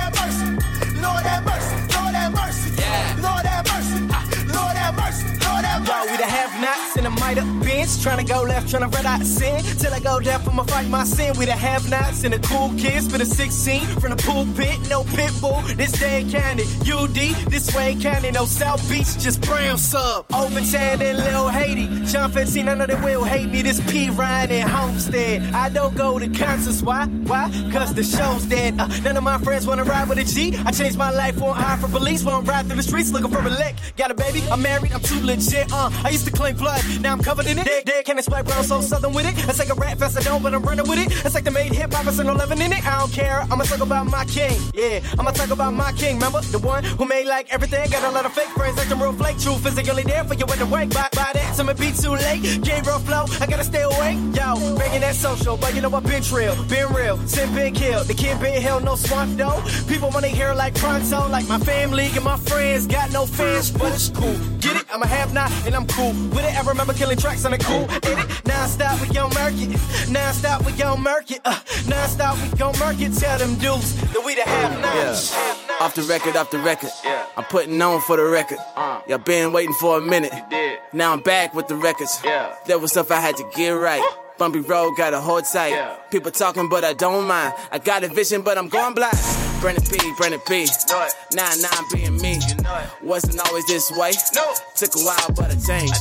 Up 7.83 7.91
bench. 7.91 7.91
Tryna 8.01 8.29
go 8.29 8.43
left, 8.43 8.73
tryna 8.73 8.93
red 8.95 9.07
out 9.07 9.25
sin. 9.25 9.63
Till 9.79 9.93
I 9.93 10.01
go 10.01 10.21
down 10.21 10.41
for 10.43 10.53
my 10.53 10.65
fight, 10.65 10.89
my 10.89 11.05
sin. 11.05 11.37
We 11.39 11.47
the 11.47 11.53
have 11.53 11.89
nots 11.91 12.25
and 12.25 12.35
the 12.35 12.39
cool 12.47 12.71
kids 12.79 13.11
for 13.11 13.19
the 13.19 13.25
16. 13.25 13.81
From 14.01 14.11
the 14.11 14.23
pulpit, 14.23 14.79
no 14.89 15.05
pit 15.05 15.33
bull. 15.41 15.61
This 15.77 15.93
day 15.93 16.27
county. 16.31 16.65
UD, 16.91 17.51
this 17.51 17.75
way 17.75 17.97
county. 18.01 18.31
No 18.31 18.45
South 18.45 18.83
Beach, 18.89 19.19
just 19.19 19.41
brown 19.43 19.79
sub. 19.79 20.27
Overtown 20.33 21.03
and 21.03 21.19
Lil 21.19 21.49
Haiti. 21.49 21.87
John 22.07 22.31
15, 22.31 22.69
I 22.69 22.75
know 22.75 22.87
they 22.87 22.95
will 22.95 23.25
hate 23.25 23.51
me. 23.51 23.63
This 23.63 23.81
P 23.91 24.11
Ryan 24.11 24.51
and 24.51 24.71
Homestead. 24.71 25.55
I 25.55 25.69
don't 25.69 25.95
go 25.95 26.19
to 26.19 26.29
concerts. 26.29 26.83
Why? 26.83 27.07
Why? 27.07 27.51
Cause 27.73 27.95
the 27.95 28.03
show's 28.03 28.45
dead. 28.45 28.79
Uh, 28.79 28.87
none 29.03 29.17
of 29.17 29.25
my 29.25 29.39
friends 29.39 29.67
wanna 29.67 29.85
ride 29.85 30.09
with 30.09 30.19
a 30.19 30.25
G. 30.25 30.57
I 30.65 30.73
changed 30.73 30.99
my 30.99 31.11
life, 31.11 31.39
won't 31.39 31.57
hide 31.57 31.81
for 31.81 31.89
police. 31.89 32.25
Won't 32.25 32.47
ride 32.49 32.67
through 32.67 32.77
the 32.77 32.83
streets 32.83 33.11
looking 33.13 33.31
for 33.31 33.41
a 33.41 33.51
lick. 33.51 33.77
Got 33.97 34.11
a 34.11 34.15
baby, 34.15 34.43
I'm 34.51 34.63
married, 34.63 34.93
I'm 34.93 35.01
too 35.01 35.21
legit. 35.23 35.73
Uh, 35.73 35.91
I 36.05 36.11
used 36.11 36.27
to 36.27 36.33
claim 36.33 36.57
blood, 36.57 36.83
now 37.01 37.13
I'm 37.13 37.23
covered 37.23 37.47
in 37.47 37.59
it. 37.59 37.70
Dead, 37.71 37.85
dead, 37.85 38.05
can 38.05 38.19
explain, 38.19 38.43
but 38.43 38.57
I'm 38.57 38.65
so 38.65 38.81
southern 38.81 39.13
with 39.13 39.27
it. 39.27 39.49
It's 39.49 39.61
like 39.61 39.69
a 39.69 39.75
rat 39.75 39.97
fest, 39.97 40.19
I 40.19 40.23
don't, 40.23 40.43
but 40.43 40.53
I'm 40.53 40.63
running 40.63 40.89
with 40.89 40.99
it. 40.99 41.25
It's 41.25 41.37
like 41.37 41.45
the 41.45 41.53
made 41.53 41.71
hip 41.71 41.93
hop, 41.93 42.05
and 42.05 42.27
no 42.27 42.33
living 42.33 42.61
in 42.61 42.73
it. 42.73 42.85
I 42.85 42.99
don't 42.99 43.13
care, 43.13 43.47
I'ma 43.49 43.63
talk 43.63 43.81
about 43.81 44.07
my 44.07 44.25
king. 44.25 44.59
Yeah, 44.75 44.99
I'ma 45.17 45.31
talk 45.31 45.51
about 45.51 45.73
my 45.73 45.93
king. 45.93 46.17
Remember 46.17 46.41
the 46.41 46.59
one 46.59 46.83
who 46.83 47.05
made 47.05 47.29
like 47.29 47.47
everything? 47.55 47.89
Got 47.89 48.03
a 48.03 48.11
lot 48.11 48.27
of 48.27 48.33
fake 48.33 48.49
friends, 48.59 48.77
like 48.77 48.89
them 48.89 49.01
real 49.01 49.13
flake. 49.13 49.39
Truth 49.39 49.67
is 49.67 49.89
only 49.89 50.03
there 50.03 50.25
for 50.25 50.35
you 50.35 50.47
when 50.47 50.59
the 50.59 50.67
wake. 50.67 50.91
By, 50.91 51.09
by 51.15 51.31
that, 51.33 51.55
some 51.55 51.69
be 51.69 51.93
too 51.93 52.11
late. 52.11 52.43
Game 52.65 52.83
real 52.83 52.99
flow, 52.99 53.27
I 53.41 53.47
gotta 53.47 53.63
stay 53.63 53.83
awake. 53.83 54.19
Yo, 54.35 54.75
bringing 54.75 55.03
that 55.03 55.15
social, 55.15 55.57
but 55.57 55.73
you 55.73 55.81
know 55.81 55.91
what? 55.91 56.03
Been 56.03 56.25
real, 56.33 56.57
been 56.65 56.93
real, 56.93 57.19
sin 57.29 57.55
been 57.55 57.73
killed. 57.73 58.09
The 58.09 58.15
kid 58.15 58.41
been 58.41 58.61
held, 58.61 58.83
no 58.83 58.97
swamp 58.97 59.37
though. 59.37 59.63
People 59.87 60.11
wanna 60.11 60.27
hear 60.27 60.55
like 60.55 60.75
pronto, 60.75 61.29
like 61.29 61.47
my 61.47 61.61
family 61.61 62.11
and 62.17 62.25
my 62.25 62.37
friends. 62.37 62.89
Got 62.89 63.13
no 63.13 63.27
fans, 63.27 63.71
but 63.71 63.93
it's 63.93 64.09
cool. 64.09 64.37
Get 64.59 64.75
it? 64.75 64.87
I'm 64.93 65.03
a 65.03 65.07
have 65.07 65.33
not, 65.33 65.53
and 65.67 65.77
I'm 65.77 65.87
cool 65.87 66.13
with 66.35 66.45
it. 66.45 66.53
I 66.57 66.63
remember 66.67 66.95
killing 66.95 67.17
tracks 67.17 67.45
on 67.45 67.53
the 67.53 67.60
cool. 67.65 67.85
In 68.11 68.19
it, 68.19 68.69
stop, 68.69 69.01
we 69.01 69.09
gon' 69.15 69.33
murk 69.35 69.55
it. 69.57 70.11
Non 70.11 70.33
stop, 70.33 70.65
we 70.65 70.73
gon' 70.73 71.03
murk 71.03 71.31
it. 71.31 71.41
Uh, 71.45 71.59
non 71.89 72.09
stop, 72.09 72.37
we 72.43 72.59
gon' 72.59 72.79
murk 72.79 73.01
it. 73.01 73.13
Tell 73.15 73.39
them 73.39 73.55
dudes 73.57 73.95
that 74.13 74.23
we 74.25 74.35
the 74.35 74.43
half 74.43 74.81
nots. 74.81 75.33
Yeah. 75.35 75.85
Off 75.85 75.95
the 75.95 76.03
record, 76.03 76.37
off 76.37 76.51
the 76.51 76.59
record. 76.59 76.91
Yeah. 77.05 77.27
I'm 77.37 77.45
putting 77.45 77.81
on 77.83 78.01
for 78.01 78.17
the 78.17 78.25
record. 78.25 78.59
Uh. 78.77 79.01
Y'all 79.09 79.19
been 79.19 79.53
waiting 79.53 79.75
for 79.75 79.99
a 79.99 80.01
minute. 80.01 80.33
You 80.33 80.45
did. 80.51 80.79
Now 80.93 81.13
I'm 81.13 81.21
back 81.21 81.55
with 81.55 81.69
the 81.69 81.77
records. 81.77 82.21
Yeah. 82.25 82.55
There 82.67 82.79
was 82.79 82.93
stuff 82.93 83.11
I 83.11 83.21
had 83.21 83.37
to 83.37 83.51
get 83.55 83.71
right. 83.71 84.03
Bumpy 84.39 84.61
road, 84.61 84.95
gotta 84.97 85.21
hold 85.21 85.45
tight. 85.45 85.71
Yeah. 85.71 85.97
People 86.11 86.31
talking, 86.31 86.69
but 86.69 86.85
I 86.85 86.95
don't 86.95 87.27
mind. 87.27 87.55
I 87.71 87.79
got 87.79 88.05
a 88.05 88.09
vision, 88.09 88.43
but 88.43 88.57
I'm 88.57 88.69
going 88.69 88.95
blind. 88.95 89.50
Brandon 89.61 89.85
P, 89.85 89.99
Brandon 90.17 90.41
P. 90.49 90.65
Know 90.89 91.05
it. 91.05 91.15
Nah, 91.35 91.51
I'm 91.73 91.85
being 91.93 92.17
me. 92.17 92.41
You 92.49 92.55
know 92.63 92.77
it. 92.77 93.05
Wasn't 93.05 93.39
always 93.47 93.67
this 93.67 93.91
way. 93.93 94.13
No. 94.35 94.55
Took 94.75 94.97
a 94.97 95.01
while, 95.01 95.33
but 95.37 95.51
I 95.51 95.57
changed. 95.57 95.95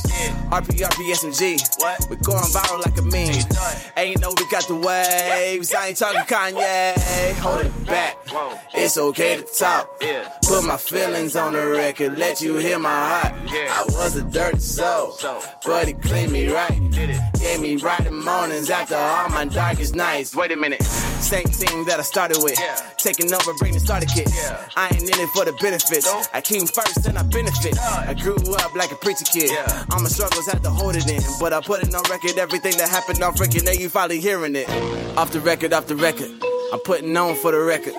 I 0.50 0.60
did. 0.60 0.80
RP, 0.80 0.88
RP, 0.88 1.12
SMG. 1.12 1.80
What? 1.80 2.06
We 2.08 2.16
going 2.16 2.42
viral 2.44 2.84
like 2.84 2.96
a 2.98 3.02
meme. 3.02 3.34
You 3.34 3.44
know. 3.54 3.72
Ain't 3.98 4.20
know 4.20 4.32
we 4.36 4.48
got 4.50 4.66
the 4.66 4.76
waves. 4.76 5.74
I 5.74 5.88
ain't 5.88 5.98
talking 5.98 6.22
Kanye. 6.22 6.96
Hold 7.40 7.66
it 7.66 7.86
back. 7.86 8.16
Whoa. 8.30 8.58
It's 8.74 8.96
okay 8.96 9.36
to 9.36 9.42
talk. 9.42 9.90
Yeah. 10.00 10.32
Put 10.46 10.64
my 10.64 10.78
feelings 10.78 11.36
on 11.36 11.52
the 11.52 11.66
record. 11.66 12.18
Let 12.18 12.40
you 12.40 12.56
hear 12.56 12.78
my 12.78 12.88
heart. 12.88 13.34
Yeah. 13.52 13.74
I 13.76 13.84
was 13.90 14.16
a 14.16 14.22
dirty 14.22 14.58
soul, 14.58 15.18
but 15.66 15.86
he 15.86 15.92
cleaned 15.94 16.32
me 16.32 16.48
right. 16.48 16.80
Did 16.90 17.10
it. 17.10 17.20
Gave 17.38 17.60
me 17.60 17.76
right 17.76 18.06
in 18.06 18.24
mornings 18.24 18.70
after 18.70 18.96
all 18.96 19.28
my 19.28 19.44
darkest 19.44 19.94
nights. 19.94 20.34
Wait 20.34 20.50
a 20.50 20.56
minute. 20.56 20.82
Same 20.82 21.44
team 21.44 21.84
that 21.84 21.98
I 21.98 22.02
started 22.02 22.38
with. 22.42 22.58
Yeah. 22.58 22.76
Taking 22.96 23.32
over, 23.32 23.49
bring 23.58 23.72
the 23.72 23.80
starter 23.80 24.06
kit. 24.06 24.28
Yeah. 24.34 24.68
I 24.76 24.88
ain't 24.88 25.02
in 25.02 25.20
it 25.20 25.28
for 25.30 25.44
the 25.44 25.52
benefits. 25.60 26.06
Nope. 26.06 26.26
I 26.32 26.40
came 26.40 26.66
first 26.66 27.06
and 27.06 27.18
I 27.18 27.22
benefit. 27.22 27.78
I 27.78 28.14
grew 28.14 28.36
up 28.54 28.74
like 28.74 28.92
a 28.92 28.96
preacher 28.96 29.24
kid. 29.24 29.50
Yeah. 29.50 29.84
All 29.92 30.00
my 30.00 30.08
struggles 30.08 30.46
had 30.46 30.62
to 30.62 30.70
hold 30.70 30.96
it 30.96 31.08
in. 31.08 31.22
But 31.38 31.52
I 31.52 31.60
put 31.60 31.82
it 31.82 31.94
on 31.94 32.02
record, 32.10 32.38
everything 32.38 32.76
that 32.78 32.88
happened 32.88 33.22
off 33.22 33.40
record. 33.40 33.64
Now 33.64 33.72
you 33.72 33.88
finally 33.88 34.20
hearing 34.20 34.54
it. 34.56 34.68
Off 35.16 35.32
the 35.32 35.40
record, 35.40 35.72
off 35.72 35.86
the 35.86 35.96
record. 35.96 36.30
I'm 36.72 36.80
putting 36.80 37.16
on 37.16 37.34
for 37.36 37.52
the 37.52 37.60
record. 37.60 37.94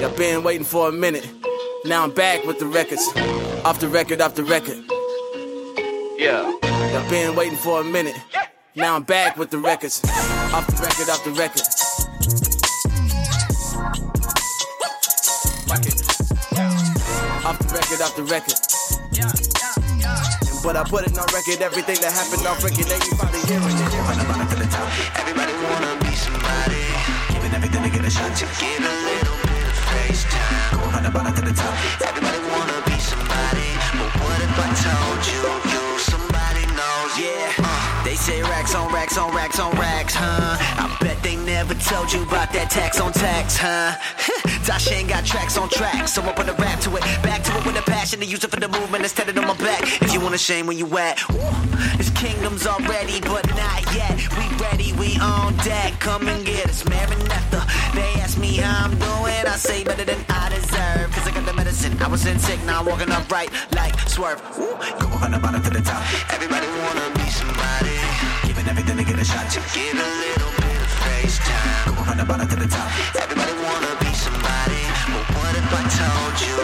Y'all 0.00 0.16
been 0.16 0.42
waiting 0.42 0.64
for 0.64 0.88
a 0.88 0.92
minute. 0.92 1.28
Now 1.84 2.02
I'm 2.02 2.10
back 2.10 2.44
with 2.44 2.58
the 2.58 2.66
records. 2.66 3.06
Off 3.64 3.78
the 3.80 3.88
record, 3.88 4.20
off 4.20 4.34
the 4.34 4.44
record. 4.44 4.78
Yeah. 6.18 6.50
Y'all 6.92 7.08
been 7.08 7.36
waiting 7.36 7.56
for 7.56 7.80
a 7.80 7.84
minute. 7.84 8.16
Now 8.74 8.96
I'm 8.96 9.04
back 9.04 9.36
with 9.36 9.50
the 9.50 9.58
records. 9.58 10.02
Off 10.52 10.66
the 10.66 10.82
record, 10.82 11.08
off 11.08 11.24
the 11.24 11.30
record. 11.32 11.62
Off 15.66 15.82
the 17.58 17.66
record, 17.74 17.98
off 18.00 18.14
the 18.14 18.22
record. 18.22 18.54
But 20.62 20.76
I 20.76 20.84
put 20.86 21.02
it 21.10 21.18
on 21.18 21.26
record, 21.34 21.58
everything 21.58 21.98
that 22.06 22.14
happened 22.14 22.46
off 22.46 22.62
record, 22.62 22.86
now 22.86 22.94
you 23.02 23.10
finally 23.18 23.42
hearing 23.50 23.74
it. 23.74 23.90
Everybody 25.18 25.54
wanna 25.66 25.98
be 26.06 26.14
somebody. 26.14 26.86
Giving 27.34 27.50
everything 27.50 27.82
to 27.82 27.90
get 27.90 28.06
a 28.06 28.10
shot 28.10 28.30
to 28.38 28.46
get 28.62 28.78
a 28.78 28.94
little 29.10 29.38
bit 29.42 29.66
of 29.66 29.74
face 29.90 30.22
time. 30.30 30.78
Going 30.78 30.94
on 30.94 31.02
the 31.02 31.10
to 31.34 31.42
the 31.42 31.54
top. 31.58 31.74
Everybody 31.98 32.38
wanna 32.46 32.78
be 32.86 32.94
somebody. 33.02 33.66
But 33.98 34.14
what 34.22 34.38
if 34.38 34.54
I 34.54 34.70
told 34.86 35.18
you, 35.26 35.50
you 35.66 35.98
somebody 35.98 36.62
knows? 36.78 37.10
Yeah. 37.18 37.58
Uh, 37.58 37.95
they 38.06 38.14
say 38.14 38.40
racks 38.42 38.72
on 38.76 38.92
racks 38.94 39.18
on 39.18 39.34
racks 39.34 39.58
on 39.58 39.72
racks, 39.72 40.14
huh? 40.14 40.56
I 40.78 40.96
bet 41.00 41.20
they 41.24 41.34
never 41.34 41.74
told 41.74 42.12
you 42.12 42.22
about 42.22 42.52
that 42.52 42.70
tax 42.70 43.00
on 43.00 43.12
tax, 43.12 43.56
huh? 43.58 43.98
Tasha 44.62 44.92
ain't 44.92 45.08
got 45.08 45.24
tracks 45.24 45.58
on 45.58 45.68
tracks, 45.68 46.14
so 46.14 46.22
I 46.22 46.32
put 46.32 46.48
a 46.48 46.52
rap 46.52 46.78
to 46.86 46.96
it. 46.96 47.02
Back 47.24 47.42
to 47.42 47.56
it 47.58 47.66
with 47.66 47.76
a 47.76 47.82
passion 47.82 48.20
to 48.20 48.26
use 48.26 48.44
it 48.44 48.50
for 48.50 48.60
the 48.60 48.68
movement 48.68 49.02
instead 49.02 49.28
of 49.28 49.36
on 49.36 49.48
my 49.48 49.56
back. 49.56 49.82
If 50.00 50.12
you 50.12 50.20
wanna 50.20 50.38
shame 50.38 50.68
where 50.68 50.76
you 50.76 50.86
at, 50.98 51.18
this 51.98 52.10
kingdom's 52.10 52.64
already, 52.64 53.20
but 53.22 53.44
not 53.58 53.82
yet. 53.92 54.14
We 54.38 54.46
ready, 54.62 54.92
we 54.92 55.18
on 55.18 55.56
deck. 55.66 55.98
Come 55.98 56.28
and 56.28 56.46
get 56.46 56.70
us, 56.70 56.84
Maranatha. 56.84 57.66
They 57.92 58.20
ask 58.22 58.38
me 58.38 58.54
how 58.58 58.84
I'm 58.84 58.94
doing, 58.98 59.42
I 59.50 59.56
say 59.58 59.82
better 59.82 60.04
than 60.04 60.24
I 60.28 60.50
deserve. 60.50 61.10
Cause 61.10 61.26
I 61.26 61.32
got 61.34 61.44
the 61.44 61.54
medicine, 61.54 62.00
I 62.00 62.06
was 62.06 62.24
in 62.24 62.38
sick, 62.38 62.62
now 62.66 62.80
I'm 62.80 62.86
walking 62.86 63.10
upright 63.10 63.50
like 63.74 63.98
swerve. 64.08 64.40
Ooh, 64.58 64.78
go 65.02 65.08
on 65.24 65.32
the 65.32 65.40
bottom 65.40 65.60
to 65.60 65.70
the 65.70 65.80
top. 65.80 66.02
Everybody 66.32 66.68
wanna 66.68 67.15
shot 69.26 69.50
to 69.50 69.60
get 69.74 69.94
a 69.98 70.08
little 70.22 70.52
bit 70.62 70.78
of 70.78 70.90
face 71.02 71.38
time. 71.42 71.90
Go 71.90 72.10
on 72.10 72.16
the 72.16 72.24
bottom 72.24 72.46
to 72.46 72.56
the 72.56 72.68
top. 72.70 72.86
Everybody 73.18 73.54
wanna 73.58 73.92
be 73.98 74.12
somebody. 74.14 74.82
But 75.10 75.26
what 75.34 75.54
if 75.58 75.66
I 75.66 75.82
told 75.98 76.34
you, 76.46 76.56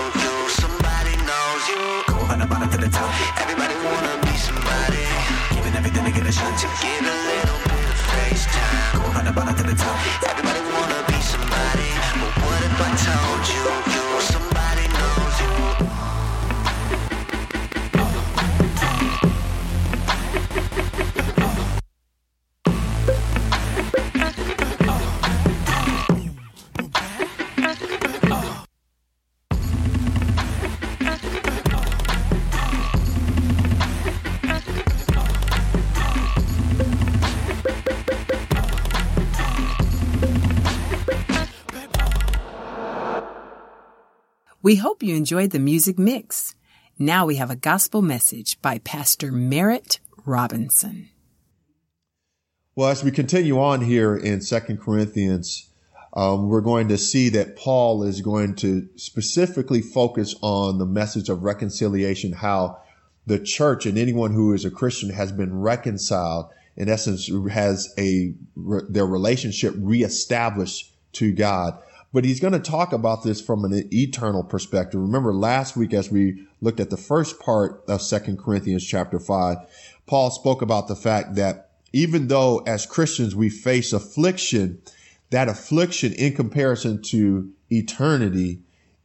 somebody 0.62 1.14
knows 1.26 1.62
you? 1.73 1.83
Go 2.07 2.19
on 2.31 2.38
the 2.38 2.47
bottom 2.47 2.71
to 2.71 2.78
the 2.78 2.88
top. 2.88 3.11
Everybody 3.42 3.75
wanna 3.83 4.14
be 4.23 4.35
somebody. 4.38 5.07
Giving 5.54 5.75
everything 5.75 6.04
to 6.07 6.12
get 6.14 6.25
a 6.26 6.33
shot 6.33 6.54
to 6.62 6.69
get 6.78 7.02
a 7.02 7.16
little 7.33 7.61
bit 7.66 7.87
of 7.95 7.99
face 8.14 8.47
time. 8.47 8.95
Go 8.95 9.02
on 9.19 9.25
the 9.26 9.33
bottom 9.35 9.54
to 9.59 9.64
the 9.66 9.75
top. 9.75 9.99
Everybody 10.31 10.62
wanna 10.71 11.00
be 11.11 11.19
somebody. 11.19 11.90
But 12.23 12.33
what 12.47 12.61
if 12.62 12.78
I 12.87 12.90
told 13.11 13.42
you, 13.54 13.92
We 44.64 44.76
hope 44.76 45.02
you 45.02 45.16
enjoyed 45.16 45.50
the 45.50 45.59
music 45.59 45.99
mix. 45.99 46.54
Now 46.97 47.26
we 47.26 47.35
have 47.35 47.50
a 47.50 47.57
gospel 47.57 48.00
message 48.00 48.62
by 48.62 48.78
Pastor 48.78 49.33
Merritt 49.33 49.99
Robinson. 50.25 51.09
Well, 52.76 52.88
as 52.88 53.02
we 53.02 53.11
continue 53.11 53.59
on 53.59 53.81
here 53.81 54.16
in 54.16 54.40
Second 54.40 54.81
Corinthians, 54.81 55.69
um, 56.12 56.49
we're 56.49 56.61
going 56.61 56.87
to 56.88 56.97
see 56.97 57.28
that 57.31 57.57
Paul 57.57 58.04
is 58.04 58.21
going 58.21 58.54
to 58.57 58.88
specifically 58.95 59.83
focus 59.83 60.37
on 60.42 60.78
the 60.78 60.87
message 60.87 61.28
of 61.28 61.42
reconciliation, 61.42 62.31
how 62.31 62.81
the 63.26 63.40
church 63.40 63.85
and 63.85 63.99
anyone 63.99 64.33
who 64.33 64.52
is 64.52 64.64
a 64.64 64.71
Christian 64.71 65.11
has 65.11 65.33
been 65.33 65.59
reconciled, 65.59 66.50
in 66.76 66.88
essence, 66.88 67.28
has 67.50 67.92
a 67.99 68.33
their 68.57 69.07
relationship 69.07 69.75
reestablished 69.76 70.95
to 71.14 71.33
God. 71.33 71.83
But 72.12 72.25
he's 72.25 72.40
going 72.40 72.52
to 72.52 72.61
talk 72.61 72.92
about 72.92 73.23
this 73.23 73.40
from 73.40 73.64
an 73.64 73.88
eternal 73.92 74.45
perspective. 74.45 75.00
Remember 75.00 75.33
last 75.33 75.76
week 75.76 75.95
as 75.95 76.11
we 76.11 76.47
looked 76.61 76.81
at 76.81 76.90
the 76.90 76.97
first 76.97 77.40
part 77.40 77.83
of 77.88 78.02
Second 78.02 78.38
Corinthians 78.38 78.87
chapter 78.87 79.19
five, 79.19 79.59
Paul 80.07 80.31
spoke 80.31 80.61
about 80.61 80.88
the 80.88 80.97
fact 80.97 81.37
that 81.37 81.71
even 81.92 82.28
though 82.28 82.59
as 82.66 82.87
Christians 82.87 83.35
we 83.35 83.49
face 83.49 83.92
affliction, 83.92 84.81
that 85.31 85.49
affliction 85.49 86.12
in 86.12 86.35
comparison 86.35 87.00
to 87.02 87.50
eternity 87.71 88.61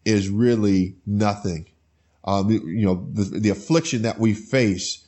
is 0.05 0.29
really 0.29 0.95
nothing. 1.05 1.67
Um, 2.25 2.49
you 2.49 2.85
know, 2.85 3.07
the, 3.13 3.23
the, 3.23 3.49
affliction 3.49 4.01
that 4.01 4.19
we 4.19 4.33
face 4.33 5.05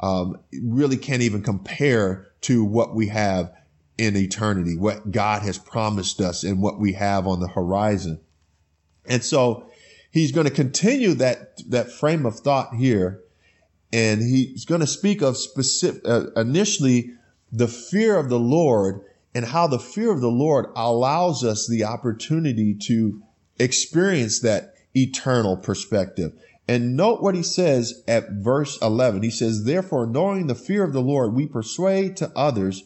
um, 0.00 0.38
really 0.62 0.96
can't 0.96 1.20
even 1.20 1.42
compare 1.42 2.30
to 2.42 2.64
what 2.64 2.94
we 2.94 3.08
have 3.08 3.52
in 3.98 4.16
eternity, 4.16 4.76
what 4.76 5.10
God 5.10 5.42
has 5.42 5.58
promised 5.58 6.20
us 6.20 6.44
and 6.44 6.62
what 6.62 6.78
we 6.78 6.94
have 6.94 7.26
on 7.26 7.40
the 7.40 7.48
horizon. 7.48 8.20
And 9.06 9.22
so 9.22 9.70
he's 10.10 10.32
going 10.32 10.46
to 10.46 10.52
continue 10.52 11.14
that, 11.14 11.62
that 11.68 11.90
frame 11.90 12.26
of 12.26 12.40
thought 12.40 12.74
here. 12.74 13.20
And 13.92 14.22
he's 14.22 14.64
going 14.64 14.80
to 14.80 14.86
speak 14.86 15.20
of 15.20 15.36
specific, 15.36 16.02
uh, 16.06 16.30
initially 16.36 17.12
the 17.52 17.68
fear 17.68 18.16
of 18.16 18.30
the 18.30 18.38
Lord 18.38 19.02
and 19.34 19.44
how 19.44 19.66
the 19.66 19.78
fear 19.78 20.10
of 20.12 20.20
the 20.20 20.30
Lord 20.30 20.66
allows 20.74 21.44
us 21.44 21.66
the 21.68 21.84
opportunity 21.84 22.74
to 22.86 23.22
experience 23.58 24.40
that 24.40 24.74
eternal 24.94 25.56
perspective. 25.56 26.32
And 26.68 26.96
note 26.96 27.22
what 27.22 27.34
he 27.34 27.42
says 27.42 28.02
at 28.06 28.30
verse 28.30 28.78
11. 28.80 29.22
He 29.22 29.30
says, 29.30 29.64
Therefore, 29.64 30.06
knowing 30.06 30.46
the 30.46 30.54
fear 30.54 30.84
of 30.84 30.92
the 30.92 31.02
Lord, 31.02 31.34
we 31.34 31.46
persuade 31.46 32.16
to 32.18 32.30
others, 32.36 32.84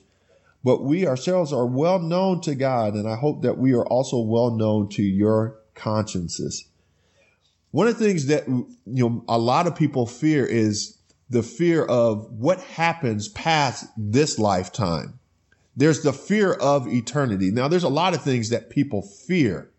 but 0.66 0.82
we 0.82 1.06
ourselves 1.06 1.52
are 1.52 1.64
well 1.64 2.00
known 2.00 2.40
to 2.40 2.56
God. 2.56 2.94
And 2.94 3.08
I 3.08 3.14
hope 3.14 3.42
that 3.42 3.56
we 3.56 3.73
are 3.73 3.87
also 3.87 4.18
well 4.18 4.50
known 4.50 4.88
to 4.90 5.02
your 5.02 5.61
consciences. 5.76 6.66
One 7.70 7.87
of 7.87 7.96
the 7.96 8.04
things 8.04 8.26
that, 8.26 8.49
you 8.49 8.66
know, 8.85 9.25
a 9.28 9.38
lot 9.38 9.68
of 9.68 9.76
people 9.76 10.06
fear 10.06 10.44
is 10.44 10.99
the 11.30 11.44
fear 11.44 11.85
of 11.85 12.32
what 12.32 12.61
happens 12.62 13.28
past 13.28 13.87
this 13.96 14.40
lifetime. 14.40 15.20
There's 15.76 16.02
the 16.02 16.12
fear 16.12 16.54
of 16.54 16.88
eternity. 16.88 17.52
Now, 17.52 17.68
there's 17.68 17.85
a 17.85 17.88
lot 17.88 18.14
of 18.14 18.23
things 18.23 18.49
that 18.49 18.69
people 18.69 19.02
fear. 19.02 19.71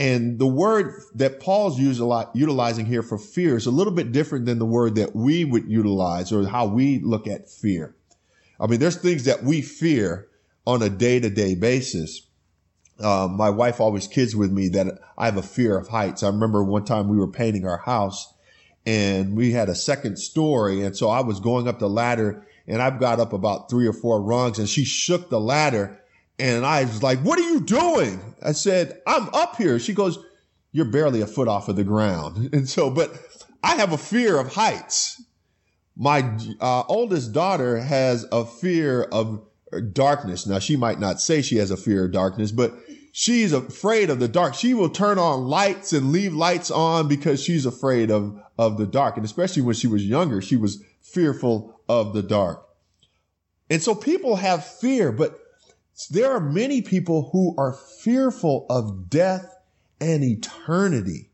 And 0.00 0.40
the 0.40 0.46
word 0.48 0.92
that 1.14 1.38
Paul's 1.38 1.78
used 1.78 2.00
a 2.00 2.04
lot, 2.04 2.34
utilizing 2.34 2.86
here 2.86 3.04
for 3.04 3.16
fear 3.16 3.56
is 3.56 3.66
a 3.66 3.70
little 3.70 3.92
bit 3.92 4.10
different 4.10 4.46
than 4.46 4.58
the 4.58 4.66
word 4.66 4.96
that 4.96 5.14
we 5.14 5.44
would 5.44 5.68
utilize 5.68 6.32
or 6.32 6.48
how 6.48 6.66
we 6.66 6.98
look 6.98 7.28
at 7.28 7.48
fear. 7.48 7.94
I 8.60 8.66
mean, 8.66 8.78
there's 8.78 8.96
things 8.96 9.24
that 9.24 9.42
we 9.42 9.62
fear 9.62 10.28
on 10.66 10.82
a 10.82 10.90
day 10.90 11.18
to 11.18 11.30
day 11.30 11.54
basis. 11.54 12.26
Uh, 12.98 13.26
my 13.30 13.48
wife 13.48 13.80
always 13.80 14.06
kids 14.06 14.36
with 14.36 14.52
me 14.52 14.68
that 14.68 14.86
I 15.16 15.24
have 15.24 15.38
a 15.38 15.42
fear 15.42 15.78
of 15.78 15.88
heights. 15.88 16.22
I 16.22 16.28
remember 16.28 16.62
one 16.62 16.84
time 16.84 17.08
we 17.08 17.16
were 17.16 17.30
painting 17.30 17.66
our 17.66 17.78
house 17.78 18.32
and 18.84 19.36
we 19.36 19.52
had 19.52 19.70
a 19.70 19.74
second 19.74 20.18
story. 20.18 20.82
And 20.82 20.94
so 20.94 21.08
I 21.08 21.20
was 21.22 21.40
going 21.40 21.66
up 21.66 21.78
the 21.78 21.88
ladder 21.88 22.46
and 22.66 22.82
I've 22.82 23.00
got 23.00 23.18
up 23.18 23.32
about 23.32 23.70
three 23.70 23.86
or 23.86 23.94
four 23.94 24.20
rungs 24.20 24.58
and 24.58 24.68
she 24.68 24.84
shook 24.84 25.30
the 25.30 25.40
ladder 25.40 25.98
and 26.38 26.64
I 26.64 26.84
was 26.84 27.02
like, 27.02 27.20
what 27.20 27.38
are 27.38 27.48
you 27.48 27.60
doing? 27.60 28.34
I 28.42 28.52
said, 28.52 29.00
I'm 29.06 29.28
up 29.34 29.56
here. 29.56 29.78
She 29.78 29.92
goes, 29.92 30.18
you're 30.72 30.86
barely 30.86 31.20
a 31.20 31.26
foot 31.26 31.48
off 31.48 31.68
of 31.68 31.76
the 31.76 31.84
ground. 31.84 32.50
And 32.54 32.68
so, 32.68 32.90
but 32.90 33.14
I 33.62 33.76
have 33.76 33.92
a 33.92 33.98
fear 33.98 34.38
of 34.38 34.54
heights. 34.54 35.22
My 35.96 36.32
uh, 36.60 36.84
oldest 36.88 37.32
daughter 37.32 37.80
has 37.80 38.26
a 38.32 38.44
fear 38.44 39.02
of 39.02 39.44
darkness. 39.92 40.46
Now, 40.46 40.58
she 40.58 40.76
might 40.76 41.00
not 41.00 41.20
say 41.20 41.42
she 41.42 41.56
has 41.56 41.70
a 41.70 41.76
fear 41.76 42.06
of 42.06 42.12
darkness, 42.12 42.52
but 42.52 42.74
she's 43.12 43.52
afraid 43.52 44.10
of 44.10 44.18
the 44.18 44.28
dark. 44.28 44.54
She 44.54 44.74
will 44.74 44.88
turn 44.88 45.18
on 45.18 45.46
lights 45.46 45.92
and 45.92 46.12
leave 46.12 46.34
lights 46.34 46.70
on 46.70 47.08
because 47.08 47.42
she's 47.42 47.66
afraid 47.66 48.10
of, 48.10 48.40
of 48.58 48.78
the 48.78 48.86
dark. 48.86 49.16
And 49.16 49.24
especially 49.24 49.62
when 49.62 49.74
she 49.74 49.86
was 49.86 50.04
younger, 50.06 50.40
she 50.40 50.56
was 50.56 50.82
fearful 51.00 51.80
of 51.88 52.14
the 52.14 52.22
dark. 52.22 52.66
And 53.68 53.82
so 53.82 53.94
people 53.94 54.36
have 54.36 54.64
fear, 54.64 55.12
but 55.12 55.38
there 56.10 56.32
are 56.32 56.40
many 56.40 56.82
people 56.82 57.30
who 57.32 57.54
are 57.56 57.72
fearful 57.72 58.66
of 58.70 59.10
death 59.10 59.54
and 60.00 60.24
eternity 60.24 61.29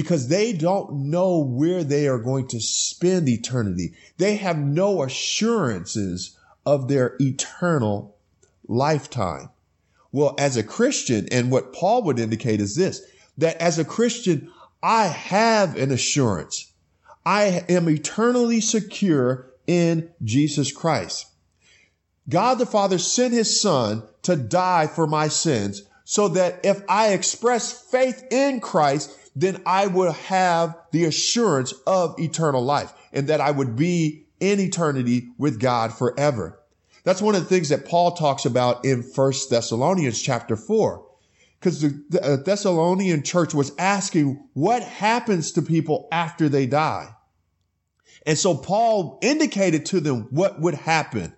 because 0.00 0.28
they 0.28 0.50
don't 0.50 0.90
know 1.10 1.40
where 1.40 1.84
they 1.84 2.08
are 2.08 2.18
going 2.18 2.48
to 2.48 2.58
spend 2.58 3.28
eternity. 3.28 3.92
They 4.16 4.36
have 4.36 4.56
no 4.56 5.02
assurances 5.02 6.38
of 6.64 6.88
their 6.88 7.16
eternal 7.20 8.16
lifetime. 8.66 9.50
Well, 10.10 10.34
as 10.38 10.56
a 10.56 10.62
Christian, 10.62 11.28
and 11.30 11.50
what 11.50 11.74
Paul 11.74 12.02
would 12.04 12.18
indicate 12.18 12.62
is 12.62 12.76
this, 12.76 13.02
that 13.36 13.58
as 13.58 13.78
a 13.78 13.84
Christian, 13.84 14.50
I 14.82 15.04
have 15.04 15.76
an 15.76 15.90
assurance. 15.90 16.72
I 17.26 17.66
am 17.68 17.86
eternally 17.90 18.62
secure 18.62 19.52
in 19.66 20.08
Jesus 20.24 20.72
Christ. 20.72 21.26
God 22.26 22.54
the 22.54 22.64
Father 22.64 22.96
sent 22.96 23.34
his 23.34 23.60
son 23.60 24.02
to 24.22 24.34
die 24.34 24.86
for 24.86 25.06
my 25.06 25.28
sins 25.28 25.82
so 26.06 26.28
that 26.28 26.60
if 26.64 26.82
I 26.88 27.08
express 27.08 27.70
faith 27.90 28.24
in 28.32 28.60
Christ, 28.60 29.14
then 29.36 29.62
I 29.64 29.86
would 29.86 30.12
have 30.12 30.76
the 30.92 31.04
assurance 31.04 31.72
of 31.86 32.18
eternal 32.18 32.62
life 32.62 32.92
and 33.12 33.28
that 33.28 33.40
I 33.40 33.50
would 33.50 33.76
be 33.76 34.26
in 34.40 34.58
eternity 34.58 35.28
with 35.38 35.60
God 35.60 35.92
forever. 35.92 36.58
That's 37.04 37.22
one 37.22 37.34
of 37.34 37.42
the 37.42 37.48
things 37.48 37.68
that 37.70 37.86
Paul 37.86 38.12
talks 38.12 38.44
about 38.44 38.84
in 38.84 39.02
First 39.02 39.50
Thessalonians 39.50 40.20
chapter 40.20 40.56
4. 40.56 41.06
Because 41.58 41.82
the 41.82 42.20
uh, 42.22 42.36
Thessalonian 42.36 43.22
church 43.22 43.52
was 43.52 43.72
asking 43.78 44.42
what 44.54 44.82
happens 44.82 45.52
to 45.52 45.62
people 45.62 46.08
after 46.10 46.48
they 46.48 46.66
die. 46.66 47.14
And 48.26 48.38
so 48.38 48.54
Paul 48.54 49.18
indicated 49.22 49.86
to 49.86 50.00
them 50.00 50.28
what 50.30 50.60
would 50.60 50.74
happen. 50.74 51.34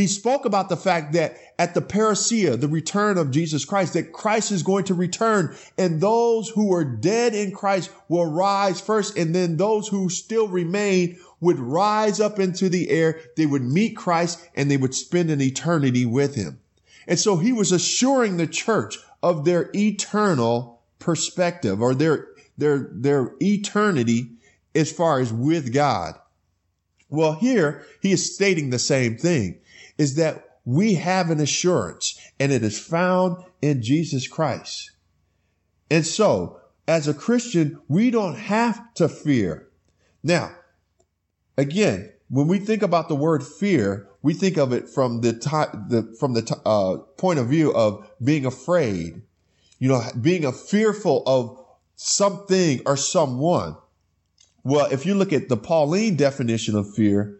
He 0.00 0.06
spoke 0.06 0.46
about 0.46 0.70
the 0.70 0.78
fact 0.78 1.12
that 1.12 1.36
at 1.58 1.74
the 1.74 1.82
parousia, 1.82 2.58
the 2.58 2.68
return 2.68 3.18
of 3.18 3.30
Jesus 3.30 3.66
Christ, 3.66 3.92
that 3.92 4.14
Christ 4.14 4.50
is 4.50 4.62
going 4.62 4.84
to 4.84 4.94
return 4.94 5.54
and 5.76 6.00
those 6.00 6.48
who 6.48 6.72
are 6.72 6.86
dead 6.86 7.34
in 7.34 7.52
Christ 7.52 7.90
will 8.08 8.24
rise 8.24 8.80
first. 8.80 9.18
And 9.18 9.34
then 9.34 9.58
those 9.58 9.88
who 9.88 10.08
still 10.08 10.48
remain 10.48 11.18
would 11.40 11.58
rise 11.58 12.18
up 12.18 12.38
into 12.38 12.70
the 12.70 12.88
air. 12.88 13.20
They 13.36 13.44
would 13.44 13.60
meet 13.60 13.94
Christ 13.94 14.42
and 14.54 14.70
they 14.70 14.78
would 14.78 14.94
spend 14.94 15.30
an 15.30 15.42
eternity 15.42 16.06
with 16.06 16.34
him. 16.34 16.60
And 17.06 17.18
so 17.18 17.36
he 17.36 17.52
was 17.52 17.70
assuring 17.70 18.38
the 18.38 18.46
church 18.46 18.96
of 19.22 19.44
their 19.44 19.68
eternal 19.74 20.80
perspective 20.98 21.82
or 21.82 21.94
their, 21.94 22.28
their, 22.56 22.88
their 22.90 23.34
eternity 23.42 24.30
as 24.74 24.90
far 24.90 25.20
as 25.20 25.30
with 25.30 25.74
God. 25.74 26.14
Well, 27.10 27.34
here 27.34 27.84
he 28.00 28.12
is 28.12 28.34
stating 28.34 28.70
the 28.70 28.78
same 28.78 29.18
thing 29.18 29.60
is 30.00 30.14
that 30.14 30.60
we 30.64 30.94
have 30.94 31.30
an 31.30 31.40
assurance 31.40 32.18
and 32.40 32.50
it 32.50 32.62
is 32.62 32.80
found 32.80 33.36
in 33.60 33.82
Jesus 33.82 34.26
Christ. 34.26 34.92
And 35.90 36.06
so 36.06 36.58
as 36.88 37.06
a 37.06 37.12
Christian, 37.12 37.78
we 37.86 38.10
don't 38.10 38.36
have 38.36 38.94
to 38.94 39.10
fear. 39.10 39.68
Now, 40.22 40.52
again, 41.58 42.10
when 42.30 42.48
we 42.48 42.58
think 42.58 42.80
about 42.80 43.08
the 43.08 43.14
word 43.14 43.44
fear, 43.44 44.08
we 44.22 44.32
think 44.32 44.56
of 44.56 44.72
it 44.72 44.88
from 44.88 45.20
the, 45.20 45.32
the 45.32 46.16
from 46.18 46.32
the 46.32 46.60
uh, 46.64 46.96
point 47.18 47.38
of 47.38 47.48
view 47.48 47.74
of 47.74 48.10
being 48.24 48.46
afraid, 48.46 49.20
you 49.78 49.88
know, 49.88 50.02
being 50.18 50.46
a 50.46 50.52
fearful 50.52 51.22
of 51.26 51.62
something 51.96 52.80
or 52.86 52.96
someone. 52.96 53.76
Well, 54.64 54.86
if 54.90 55.04
you 55.04 55.14
look 55.14 55.34
at 55.34 55.50
the 55.50 55.58
Pauline 55.58 56.16
definition 56.16 56.74
of 56.74 56.94
fear, 56.94 57.39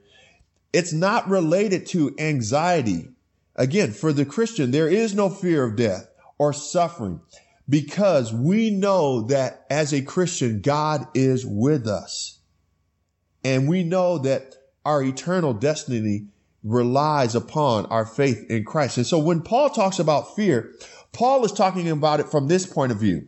it's 0.72 0.92
not 0.92 1.28
related 1.28 1.86
to 1.86 2.14
anxiety. 2.18 3.08
Again, 3.56 3.92
for 3.92 4.12
the 4.12 4.24
Christian, 4.24 4.70
there 4.70 4.88
is 4.88 5.14
no 5.14 5.28
fear 5.28 5.64
of 5.64 5.76
death 5.76 6.08
or 6.38 6.52
suffering 6.52 7.20
because 7.68 8.32
we 8.32 8.70
know 8.70 9.22
that 9.22 9.66
as 9.70 9.92
a 9.92 10.02
Christian, 10.02 10.60
God 10.60 11.06
is 11.14 11.46
with 11.46 11.86
us. 11.86 12.38
And 13.44 13.68
we 13.68 13.84
know 13.84 14.18
that 14.18 14.56
our 14.84 15.02
eternal 15.02 15.54
destiny 15.54 16.26
relies 16.62 17.34
upon 17.34 17.86
our 17.86 18.04
faith 18.04 18.44
in 18.50 18.64
Christ. 18.64 18.96
And 18.96 19.06
so 19.06 19.18
when 19.18 19.40
Paul 19.40 19.70
talks 19.70 19.98
about 19.98 20.34
fear, 20.36 20.74
Paul 21.12 21.44
is 21.44 21.52
talking 21.52 21.88
about 21.90 22.20
it 22.20 22.28
from 22.28 22.48
this 22.48 22.66
point 22.66 22.92
of 22.92 22.98
view 22.98 23.26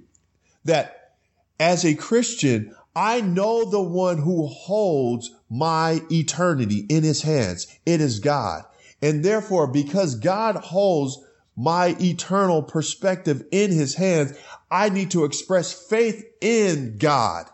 that 0.65 1.15
as 1.59 1.85
a 1.85 1.95
Christian, 1.95 2.75
I 2.95 3.21
know 3.21 3.71
the 3.71 3.81
one 3.81 4.19
who 4.19 4.47
holds 4.47 5.35
my 5.53 6.01
eternity 6.11 6.87
in 6.89 7.03
his 7.03 7.21
hands. 7.21 7.67
It 7.85 8.01
is 8.01 8.21
God. 8.21 8.65
And 9.03 9.23
therefore, 9.23 9.67
because 9.67 10.15
God 10.15 10.57
holds 10.57 11.19
my 11.55 11.95
eternal 12.01 12.63
perspective 12.63 13.45
in 13.53 13.71
his 13.71 13.95
hands, 13.95 14.33
I 14.71 14.89
need 14.89 15.11
to 15.11 15.25
express 15.25 15.73
faith 15.75 16.25
in 16.41 16.97
God 16.97 17.51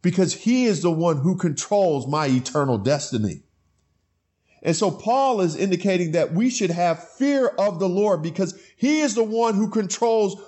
because 0.00 0.32
he 0.32 0.64
is 0.64 0.80
the 0.80 0.90
one 0.90 1.18
who 1.18 1.36
controls 1.36 2.06
my 2.06 2.26
eternal 2.26 2.78
destiny. 2.78 3.42
And 4.62 4.74
so 4.74 4.90
Paul 4.90 5.42
is 5.42 5.54
indicating 5.54 6.12
that 6.12 6.32
we 6.32 6.48
should 6.48 6.70
have 6.70 7.06
fear 7.16 7.48
of 7.48 7.78
the 7.78 7.88
Lord 7.88 8.22
because 8.22 8.58
he 8.76 9.00
is 9.00 9.14
the 9.14 9.24
one 9.24 9.56
who 9.56 9.68
controls 9.68 10.40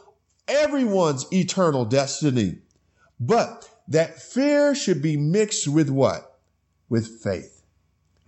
everyone's 0.48 1.30
eternal 1.30 1.84
destiny. 1.84 2.60
But 3.20 3.68
that 3.88 4.22
fear 4.22 4.74
should 4.74 5.02
be 5.02 5.18
mixed 5.18 5.68
with 5.68 5.90
what? 5.90 6.33
With 6.94 7.20
faith 7.24 7.60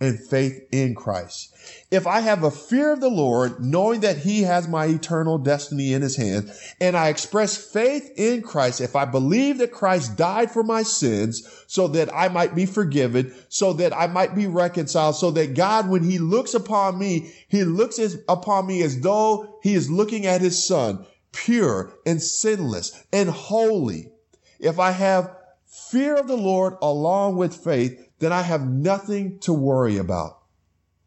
and 0.01 0.19
faith 0.19 0.61
in 0.73 0.93
Christ. 0.93 1.55
If 1.89 2.05
I 2.05 2.19
have 2.19 2.43
a 2.43 2.51
fear 2.51 2.91
of 2.91 2.99
the 2.99 3.09
Lord, 3.09 3.63
knowing 3.63 4.01
that 4.01 4.17
he 4.17 4.41
has 4.41 4.67
my 4.67 4.87
eternal 4.87 5.37
destiny 5.37 5.93
in 5.93 6.01
his 6.01 6.17
hand, 6.17 6.51
and 6.81 6.97
I 6.97 7.07
express 7.07 7.55
faith 7.55 8.11
in 8.17 8.41
Christ, 8.41 8.81
if 8.81 8.93
I 8.93 9.05
believe 9.05 9.59
that 9.59 9.71
Christ 9.71 10.17
died 10.17 10.51
for 10.51 10.63
my 10.63 10.83
sins 10.83 11.47
so 11.67 11.87
that 11.87 12.13
I 12.13 12.27
might 12.27 12.55
be 12.55 12.65
forgiven, 12.65 13.33
so 13.47 13.71
that 13.71 13.95
I 13.95 14.07
might 14.07 14.35
be 14.35 14.47
reconciled, 14.47 15.15
so 15.15 15.31
that 15.31 15.55
God, 15.55 15.87
when 15.87 16.03
he 16.03 16.17
looks 16.19 16.53
upon 16.53 16.99
me, 16.99 17.31
he 17.47 17.63
looks 17.63 17.99
upon 18.27 18.67
me 18.67 18.83
as 18.83 18.99
though 18.99 19.59
he 19.63 19.75
is 19.75 19.89
looking 19.89 20.25
at 20.25 20.41
his 20.41 20.61
son, 20.61 21.05
pure 21.31 21.93
and 22.05 22.21
sinless 22.21 23.01
and 23.13 23.29
holy. 23.29 24.11
If 24.59 24.77
I 24.77 24.91
have 24.91 25.33
fear 25.65 26.17
of 26.17 26.27
the 26.27 26.35
Lord 26.35 26.75
along 26.81 27.37
with 27.37 27.55
faith, 27.55 28.03
then 28.19 28.33
I 28.33 28.41
have 28.41 28.67
nothing 28.67 29.39
to 29.39 29.53
worry 29.53 29.97
about 29.97 30.39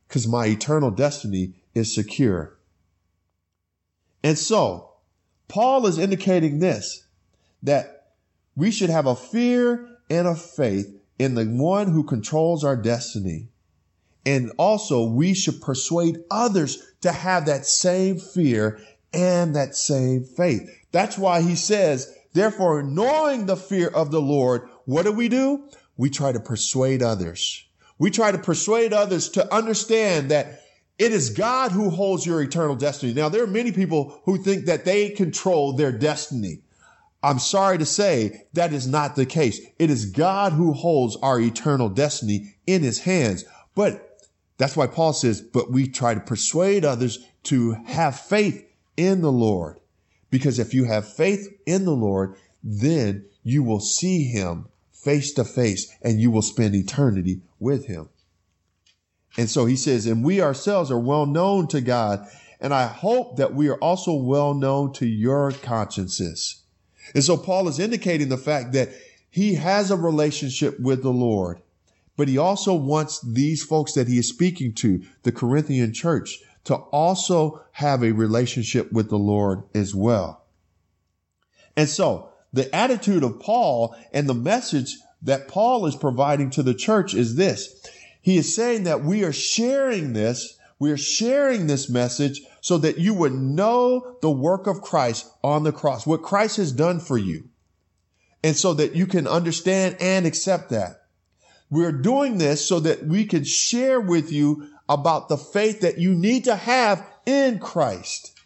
because 0.07 0.29
my 0.29 0.46
eternal 0.46 0.90
destiny 0.90 1.55
is 1.75 1.94
secure. 1.94 2.57
And 4.23 4.38
so, 4.38 4.90
Paul 5.49 5.87
is 5.87 5.99
indicating 5.99 6.59
this 6.59 7.07
that 7.62 8.12
we 8.57 8.70
should 8.70 8.90
have 8.90 9.07
a 9.07 9.16
fear 9.16 9.88
and 10.09 10.27
a 10.27 10.35
faith 10.35 10.94
in 11.18 11.35
the 11.35 11.44
one 11.44 11.92
who 11.92 12.05
controls 12.05 12.64
our 12.64 12.77
destiny. 12.77 13.49
And 14.25 14.53
also, 14.59 15.05
we 15.05 15.35
should 15.35 15.61
persuade 15.61 16.18
others 16.31 16.83
to 17.01 17.12
have 17.12 17.46
that 17.46 17.66
same 17.66 18.18
fear 18.18 18.81
and 19.12 19.57
that 19.57 19.75
same 19.75 20.25
faith. 20.25 20.68
That's 20.92 21.16
why 21.16 21.42
he 21.42 21.55
says, 21.55 22.12
therefore, 22.33 22.83
knowing 22.83 23.46
the 23.46 23.57
fear 23.57 23.88
of 23.88 24.11
the 24.11 24.20
Lord, 24.20 24.68
what 24.85 25.05
do 25.05 25.12
we 25.12 25.29
do? 25.29 25.68
We 26.00 26.08
try 26.08 26.32
to 26.32 26.40
persuade 26.40 27.02
others. 27.02 27.62
We 27.98 28.10
try 28.10 28.32
to 28.32 28.38
persuade 28.38 28.94
others 28.94 29.28
to 29.32 29.54
understand 29.54 30.30
that 30.30 30.62
it 30.98 31.12
is 31.12 31.28
God 31.28 31.72
who 31.72 31.90
holds 31.90 32.24
your 32.24 32.40
eternal 32.40 32.74
destiny. 32.74 33.12
Now, 33.12 33.28
there 33.28 33.44
are 33.44 33.46
many 33.46 33.70
people 33.70 34.18
who 34.24 34.38
think 34.38 34.64
that 34.64 34.86
they 34.86 35.10
control 35.10 35.74
their 35.74 35.92
destiny. 35.92 36.62
I'm 37.22 37.38
sorry 37.38 37.76
to 37.76 37.84
say 37.84 38.46
that 38.54 38.72
is 38.72 38.86
not 38.86 39.14
the 39.14 39.26
case. 39.26 39.60
It 39.78 39.90
is 39.90 40.06
God 40.06 40.54
who 40.54 40.72
holds 40.72 41.16
our 41.16 41.38
eternal 41.38 41.90
destiny 41.90 42.54
in 42.66 42.82
his 42.82 43.00
hands. 43.00 43.44
But 43.74 44.26
that's 44.56 44.78
why 44.78 44.86
Paul 44.86 45.12
says, 45.12 45.42
but 45.42 45.70
we 45.70 45.86
try 45.86 46.14
to 46.14 46.20
persuade 46.20 46.82
others 46.82 47.18
to 47.42 47.72
have 47.84 48.18
faith 48.18 48.66
in 48.96 49.20
the 49.20 49.32
Lord. 49.32 49.78
Because 50.30 50.58
if 50.58 50.72
you 50.72 50.84
have 50.84 51.12
faith 51.12 51.46
in 51.66 51.84
the 51.84 51.90
Lord, 51.90 52.36
then 52.64 53.26
you 53.42 53.62
will 53.62 53.80
see 53.80 54.24
him 54.24 54.69
face 55.02 55.32
to 55.34 55.44
face 55.44 55.94
and 56.02 56.20
you 56.20 56.30
will 56.30 56.42
spend 56.42 56.74
eternity 56.74 57.40
with 57.58 57.86
him. 57.86 58.08
And 59.36 59.48
so 59.48 59.64
he 59.64 59.76
says, 59.76 60.06
and 60.06 60.24
we 60.24 60.40
ourselves 60.40 60.90
are 60.90 60.98
well 60.98 61.26
known 61.26 61.68
to 61.68 61.80
God. 61.80 62.26
And 62.60 62.74
I 62.74 62.86
hope 62.86 63.36
that 63.36 63.54
we 63.54 63.68
are 63.68 63.78
also 63.78 64.12
well 64.12 64.54
known 64.54 64.92
to 64.94 65.06
your 65.06 65.52
consciences. 65.52 66.62
And 67.14 67.24
so 67.24 67.36
Paul 67.36 67.68
is 67.68 67.78
indicating 67.78 68.28
the 68.28 68.36
fact 68.36 68.72
that 68.72 68.90
he 69.30 69.54
has 69.54 69.90
a 69.90 69.96
relationship 69.96 70.78
with 70.80 71.02
the 71.02 71.12
Lord, 71.12 71.62
but 72.16 72.28
he 72.28 72.36
also 72.36 72.74
wants 72.74 73.20
these 73.20 73.62
folks 73.62 73.92
that 73.94 74.08
he 74.08 74.18
is 74.18 74.28
speaking 74.28 74.74
to, 74.74 75.02
the 75.22 75.32
Corinthian 75.32 75.92
church, 75.92 76.40
to 76.64 76.74
also 76.74 77.64
have 77.72 78.02
a 78.02 78.12
relationship 78.12 78.92
with 78.92 79.08
the 79.08 79.18
Lord 79.18 79.62
as 79.74 79.94
well. 79.94 80.44
And 81.76 81.88
so 81.88 82.29
the 82.52 82.74
attitude 82.74 83.22
of 83.22 83.40
Paul 83.40 83.96
and 84.12 84.28
the 84.28 84.34
message 84.34 84.96
that 85.22 85.48
Paul 85.48 85.86
is 85.86 85.96
providing 85.96 86.50
to 86.50 86.62
the 86.62 86.74
church 86.74 87.14
is 87.14 87.36
this. 87.36 87.86
He 88.20 88.36
is 88.36 88.54
saying 88.54 88.84
that 88.84 89.04
we 89.04 89.24
are 89.24 89.32
sharing 89.32 90.12
this, 90.12 90.58
we 90.78 90.90
are 90.90 90.96
sharing 90.96 91.66
this 91.66 91.88
message 91.88 92.42
so 92.60 92.78
that 92.78 92.98
you 92.98 93.14
would 93.14 93.32
know 93.32 94.16
the 94.22 94.30
work 94.30 94.66
of 94.66 94.82
Christ 94.82 95.30
on 95.42 95.62
the 95.62 95.72
cross, 95.72 96.06
what 96.06 96.22
Christ 96.22 96.56
has 96.56 96.72
done 96.72 97.00
for 97.00 97.18
you. 97.18 97.48
And 98.42 98.56
so 98.56 98.72
that 98.74 98.94
you 98.94 99.06
can 99.06 99.26
understand 99.26 99.96
and 100.00 100.26
accept 100.26 100.70
that. 100.70 101.02
We're 101.70 101.92
doing 101.92 102.38
this 102.38 102.66
so 102.66 102.80
that 102.80 103.04
we 103.04 103.26
can 103.26 103.44
share 103.44 104.00
with 104.00 104.32
you 104.32 104.68
about 104.88 105.28
the 105.28 105.36
faith 105.36 105.82
that 105.82 105.98
you 105.98 106.14
need 106.14 106.44
to 106.44 106.56
have 106.56 107.06
in 107.26 107.58
Christ. 107.58 108.39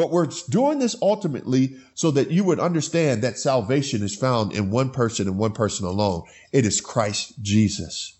But 0.00 0.12
we're 0.12 0.28
doing 0.48 0.78
this 0.78 0.96
ultimately 1.02 1.76
so 1.92 2.10
that 2.12 2.30
you 2.30 2.42
would 2.44 2.58
understand 2.58 3.20
that 3.20 3.36
salvation 3.36 4.02
is 4.02 4.16
found 4.16 4.50
in 4.50 4.70
one 4.70 4.92
person 4.92 5.28
and 5.28 5.36
one 5.36 5.52
person 5.52 5.84
alone. 5.84 6.22
It 6.52 6.64
is 6.64 6.80
Christ 6.80 7.34
Jesus. 7.42 8.16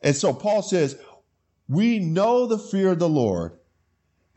And 0.00 0.16
so 0.16 0.32
Paul 0.32 0.62
says, 0.62 0.98
we 1.68 1.98
know 1.98 2.46
the 2.46 2.56
fear 2.56 2.92
of 2.92 3.00
the 3.00 3.06
Lord 3.06 3.58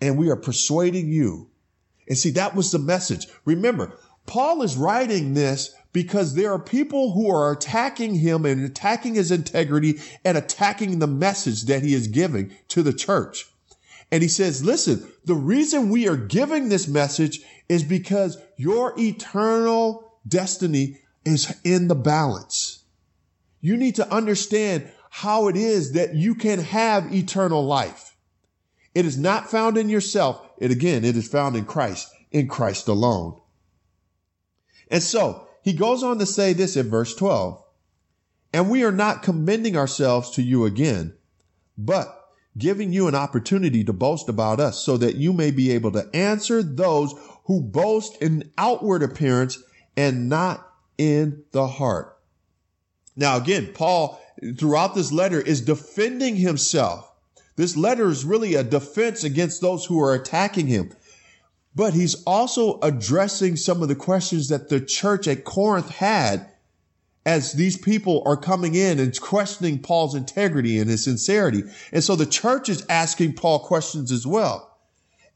and 0.02 0.18
we 0.18 0.30
are 0.30 0.36
persuading 0.36 1.08
you. 1.08 1.50
And 2.10 2.18
see, 2.18 2.32
that 2.32 2.54
was 2.54 2.72
the 2.72 2.80
message. 2.80 3.28
Remember, 3.46 3.98
Paul 4.26 4.62
is 4.62 4.76
writing 4.76 5.34
this 5.34 5.74
because 5.94 6.36
there 6.36 6.52
are 6.52 6.60
people 6.60 7.14
who 7.14 7.30
are 7.34 7.54
attacking 7.54 8.16
him 8.16 8.46
and 8.46 8.66
attacking 8.66 9.14
his 9.14 9.32
integrity 9.32 10.02
and 10.26 10.38
attacking 10.38 11.00
the 11.00 11.08
message 11.08 11.64
that 11.68 11.82
he 11.82 11.94
is 11.94 12.08
giving 12.10 12.54
to 12.68 12.84
the 12.84 12.92
church. 12.92 13.48
And 14.12 14.22
he 14.22 14.28
says, 14.30 14.64
listen, 14.64 15.10
the 15.24 15.36
reason 15.36 15.90
we 15.90 16.08
are 16.08 16.18
giving 16.18 16.68
this 16.68 16.88
message 16.88 17.42
is 17.70 17.84
because 17.84 18.38
your 18.58 18.94
eternal 19.00 20.20
destiny 20.28 20.98
is 21.24 21.56
in 21.64 21.88
the 21.88 21.96
balance. 21.96 22.84
You 23.62 23.78
need 23.78 23.96
to 23.96 24.14
understand 24.14 24.92
how 25.10 25.48
it 25.48 25.56
is 25.56 25.94
that 25.94 26.16
you 26.16 26.36
can 26.36 26.60
have 26.60 27.14
eternal 27.14 27.66
life. 27.66 28.16
It 28.94 29.06
is 29.06 29.18
not 29.18 29.50
found 29.50 29.78
in 29.78 29.88
yourself. 29.88 30.42
It 30.58 30.72
again, 30.72 31.06
it 31.06 31.16
is 31.16 31.28
found 31.28 31.56
in 31.56 31.66
Christ, 31.66 32.10
in 32.32 32.48
Christ 32.48 32.88
alone. 32.88 33.40
And 34.90 35.02
so 35.02 35.48
he 35.64 35.74
goes 35.74 36.04
on 36.04 36.20
to 36.20 36.26
say 36.26 36.54
this 36.54 36.76
in 36.76 36.90
verse 36.90 37.16
12. 37.16 37.64
And 38.54 38.70
we 38.70 38.84
are 38.84 38.92
not 38.92 39.24
commending 39.24 39.78
ourselves 39.78 40.32
to 40.32 40.42
you 40.42 40.66
again, 40.66 41.14
but 41.78 42.21
giving 42.58 42.92
you 42.92 43.08
an 43.08 43.16
opportunity 43.16 43.84
to 43.84 43.94
boast 43.94 44.30
about 44.30 44.60
us 44.60 44.84
so 44.84 44.98
that 44.98 45.16
you 45.16 45.34
may 45.34 45.52
be 45.52 45.72
able 45.72 45.92
to 45.92 46.10
answer 46.14 46.62
those 46.62 47.14
who 47.46 47.62
boast 47.62 48.22
in 48.22 48.52
outward 48.58 49.04
appearance 49.04 49.62
and 49.96 50.30
not 50.30 50.68
in 50.98 51.44
the 51.52 51.68
heart. 51.68 52.18
Now, 53.16 53.38
again, 53.38 53.72
Paul 53.74 54.22
throughout 54.58 54.96
this 54.96 55.12
letter 55.12 55.40
is 55.40 55.62
defending 55.62 56.36
himself. 56.36 57.12
This 57.56 57.76
letter 57.78 58.10
is 58.10 58.26
really 58.26 58.56
a 58.56 58.64
defense 58.64 59.24
against 59.24 59.62
those 59.62 59.86
who 59.86 60.02
are 60.02 60.14
attacking 60.14 60.68
him. 60.68 60.92
But 61.76 61.94
he's 61.94 62.22
also 62.24 62.80
addressing 62.82 63.56
some 63.56 63.82
of 63.82 63.88
the 63.88 63.96
questions 63.96 64.50
that 64.50 64.70
the 64.70 64.82
church 64.82 65.28
at 65.28 65.46
Corinth 65.46 65.90
had 65.90 66.52
as 67.26 67.54
these 67.54 67.78
people 67.78 68.24
are 68.26 68.38
coming 68.38 68.76
in 68.76 69.00
and 69.00 69.20
questioning 69.20 69.80
Paul's 69.80 70.16
integrity 70.16 70.80
and 70.80 70.90
his 70.90 71.04
sincerity. 71.04 71.64
And 71.92 72.04
so 72.04 72.16
the 72.16 72.26
church 72.26 72.70
is 72.70 72.86
asking 72.90 73.34
Paul 73.34 73.60
questions 73.60 74.12
as 74.12 74.26
well. 74.26 74.80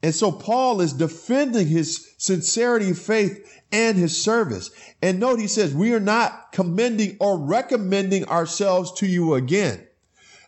And 0.02 0.14
so 0.14 0.30
Paul 0.30 0.80
is 0.80 0.92
defending 0.92 1.66
his 1.66 2.12
sincerity 2.18 2.92
faith 2.92 3.62
and 3.72 3.96
his 3.96 4.22
service. 4.22 4.70
And 5.00 5.18
note 5.18 5.38
he 5.38 5.46
says, 5.46 5.74
we 5.74 5.94
are 5.94 6.00
not 6.00 6.52
commending 6.52 7.16
or 7.20 7.38
recommending 7.38 8.24
ourselves 8.26 8.92
to 8.94 9.06
you 9.06 9.34
again. 9.34 9.86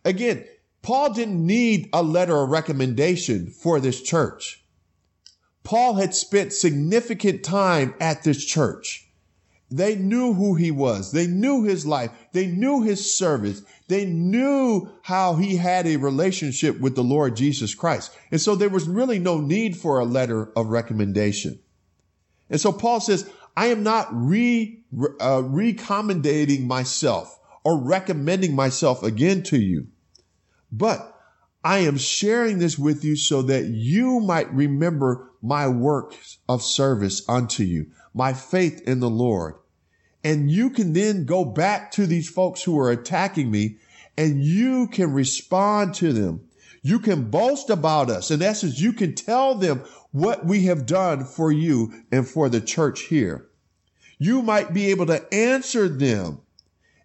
Again, 0.04 0.44
Paul 0.82 1.12
didn't 1.12 1.44
need 1.44 1.88
a 1.92 2.02
letter 2.02 2.36
of 2.36 2.50
recommendation 2.50 3.50
for 3.50 3.80
this 3.80 4.02
church. 4.02 4.62
Paul 5.64 5.94
had 5.94 6.14
spent 6.14 6.52
significant 6.52 7.42
time 7.42 7.94
at 8.00 8.22
this 8.22 8.44
church. 8.44 9.07
They 9.70 9.96
knew 9.96 10.32
who 10.32 10.54
he 10.54 10.70
was. 10.70 11.12
They 11.12 11.26
knew 11.26 11.64
his 11.64 11.86
life. 11.86 12.10
They 12.32 12.46
knew 12.46 12.82
his 12.82 13.14
service. 13.14 13.62
They 13.88 14.06
knew 14.06 14.88
how 15.02 15.34
he 15.34 15.56
had 15.56 15.86
a 15.86 15.96
relationship 15.96 16.80
with 16.80 16.94
the 16.94 17.04
Lord 17.04 17.36
Jesus 17.36 17.74
Christ. 17.74 18.12
And 18.30 18.40
so 18.40 18.54
there 18.54 18.70
was 18.70 18.88
really 18.88 19.18
no 19.18 19.38
need 19.40 19.76
for 19.76 19.98
a 19.98 20.04
letter 20.04 20.50
of 20.56 20.68
recommendation. 20.68 21.58
And 22.48 22.60
so 22.60 22.72
Paul 22.72 23.00
says, 23.00 23.30
I 23.56 23.66
am 23.66 23.82
not 23.82 24.08
re, 24.12 24.80
uh, 25.20 25.42
recommendating 25.44 26.66
myself 26.66 27.38
or 27.64 27.76
recommending 27.76 28.54
myself 28.54 29.02
again 29.02 29.42
to 29.42 29.60
you, 29.60 29.88
but 30.72 31.14
I 31.64 31.78
am 31.78 31.98
sharing 31.98 32.58
this 32.60 32.78
with 32.78 33.04
you 33.04 33.16
so 33.16 33.42
that 33.42 33.66
you 33.66 34.20
might 34.20 34.50
remember 34.52 35.28
my 35.42 35.68
works 35.68 36.38
of 36.48 36.62
service 36.62 37.28
unto 37.28 37.64
you, 37.64 37.86
my 38.18 38.32
faith 38.32 38.82
in 38.82 38.98
the 38.98 39.08
Lord. 39.08 39.54
And 40.24 40.50
you 40.50 40.70
can 40.70 40.92
then 40.92 41.24
go 41.24 41.44
back 41.44 41.92
to 41.92 42.04
these 42.04 42.28
folks 42.28 42.64
who 42.64 42.76
are 42.80 42.90
attacking 42.90 43.48
me 43.48 43.78
and 44.16 44.42
you 44.42 44.88
can 44.88 45.12
respond 45.12 45.94
to 45.94 46.12
them. 46.12 46.40
You 46.82 46.98
can 46.98 47.30
boast 47.30 47.70
about 47.70 48.10
us. 48.10 48.32
In 48.32 48.42
essence, 48.42 48.80
you 48.80 48.92
can 48.92 49.14
tell 49.14 49.54
them 49.54 49.84
what 50.10 50.44
we 50.44 50.64
have 50.64 50.84
done 50.84 51.24
for 51.24 51.52
you 51.52 51.92
and 52.10 52.26
for 52.26 52.48
the 52.48 52.60
church 52.60 53.02
here. 53.02 53.46
You 54.18 54.42
might 54.42 54.74
be 54.74 54.86
able 54.86 55.06
to 55.06 55.32
answer 55.32 55.88
them 55.88 56.40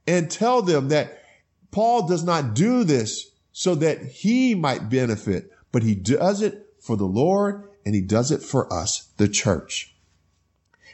and 0.08 0.32
tell 0.32 0.64
them 0.64 0.88
that 0.88 1.22
Paul 1.70 2.08
does 2.08 2.24
not 2.24 2.56
do 2.56 2.84
this 2.84 3.30
so 3.52 3.76
that 3.76 4.02
he 4.02 4.56
might 4.56 4.90
benefit, 4.90 5.52
but 5.72 5.84
he 5.84 5.94
does 5.94 6.42
it 6.42 6.74
for 6.80 6.98
the 6.98 7.06
Lord 7.06 7.70
and 7.86 7.94
he 7.94 8.02
does 8.02 8.32
it 8.32 8.42
for 8.42 8.72
us, 8.74 9.10
the 9.18 9.28
church. 9.28 9.93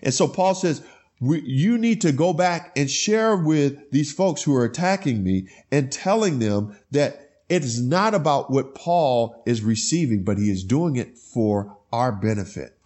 And 0.01 0.13
so 0.13 0.27
Paul 0.27 0.55
says, 0.55 0.83
you 1.21 1.77
need 1.77 2.01
to 2.01 2.11
go 2.11 2.33
back 2.33 2.71
and 2.77 2.89
share 2.89 3.35
with 3.35 3.91
these 3.91 4.13
folks 4.13 4.41
who 4.41 4.55
are 4.55 4.63
attacking 4.63 5.23
me 5.23 5.49
and 5.71 5.91
telling 5.91 6.39
them 6.39 6.77
that 6.91 7.29
it 7.49 7.63
is 7.63 7.81
not 7.81 8.13
about 8.13 8.51
what 8.51 8.75
Paul 8.75 9.41
is 9.45 9.61
receiving, 9.61 10.23
but 10.23 10.37
he 10.37 10.49
is 10.49 10.63
doing 10.63 10.95
it 10.95 11.17
for 11.17 11.77
our 11.91 12.11
benefit. 12.11 12.77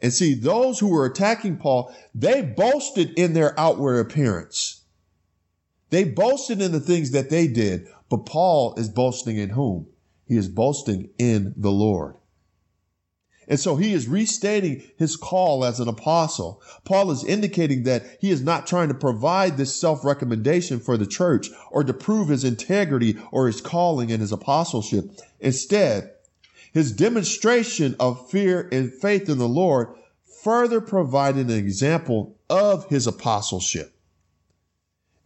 And 0.00 0.12
see, 0.12 0.34
those 0.34 0.78
who 0.78 0.88
were 0.88 1.06
attacking 1.06 1.56
Paul, 1.56 1.94
they 2.14 2.42
boasted 2.42 3.18
in 3.18 3.32
their 3.32 3.58
outward 3.58 3.98
appearance. 3.98 4.82
They 5.90 6.04
boasted 6.04 6.60
in 6.60 6.72
the 6.72 6.80
things 6.80 7.12
that 7.12 7.30
they 7.30 7.46
did, 7.46 7.88
but 8.10 8.26
Paul 8.26 8.74
is 8.76 8.88
boasting 8.88 9.38
in 9.38 9.50
whom? 9.50 9.86
He 10.26 10.36
is 10.36 10.48
boasting 10.48 11.10
in 11.18 11.54
the 11.56 11.72
Lord. 11.72 12.16
And 13.48 13.60
so 13.60 13.76
he 13.76 13.92
is 13.92 14.08
restating 14.08 14.82
his 14.96 15.16
call 15.16 15.64
as 15.64 15.80
an 15.80 15.88
apostle. 15.88 16.62
Paul 16.84 17.10
is 17.10 17.24
indicating 17.24 17.82
that 17.84 18.04
he 18.20 18.30
is 18.30 18.42
not 18.42 18.66
trying 18.66 18.88
to 18.88 18.94
provide 18.94 19.56
this 19.56 19.74
self-recommendation 19.74 20.80
for 20.80 20.96
the 20.96 21.06
church 21.06 21.50
or 21.70 21.84
to 21.84 21.92
prove 21.92 22.28
his 22.28 22.44
integrity 22.44 23.16
or 23.30 23.46
his 23.46 23.60
calling 23.60 24.10
and 24.10 24.20
his 24.20 24.32
apostleship. 24.32 25.10
Instead, 25.40 26.10
his 26.72 26.92
demonstration 26.92 27.94
of 28.00 28.30
fear 28.30 28.68
and 28.72 28.92
faith 28.92 29.28
in 29.28 29.38
the 29.38 29.48
Lord 29.48 29.88
further 30.42 30.80
provided 30.80 31.48
an 31.48 31.56
example 31.56 32.36
of 32.50 32.88
his 32.88 33.06
apostleship. 33.06 33.94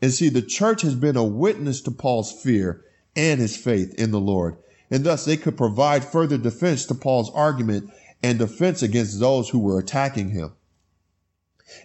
And 0.00 0.12
see, 0.12 0.28
the 0.28 0.42
church 0.42 0.82
has 0.82 0.94
been 0.94 1.16
a 1.16 1.24
witness 1.24 1.80
to 1.82 1.90
Paul's 1.90 2.32
fear 2.32 2.84
and 3.16 3.40
his 3.40 3.56
faith 3.56 3.94
in 3.94 4.10
the 4.10 4.20
Lord. 4.20 4.56
And 4.90 5.04
thus 5.04 5.24
they 5.24 5.36
could 5.36 5.56
provide 5.56 6.04
further 6.04 6.38
defense 6.38 6.86
to 6.86 6.94
Paul's 6.94 7.30
argument 7.34 7.90
and 8.22 8.38
defense 8.38 8.82
against 8.82 9.20
those 9.20 9.48
who 9.48 9.58
were 9.58 9.78
attacking 9.78 10.30
him. 10.30 10.52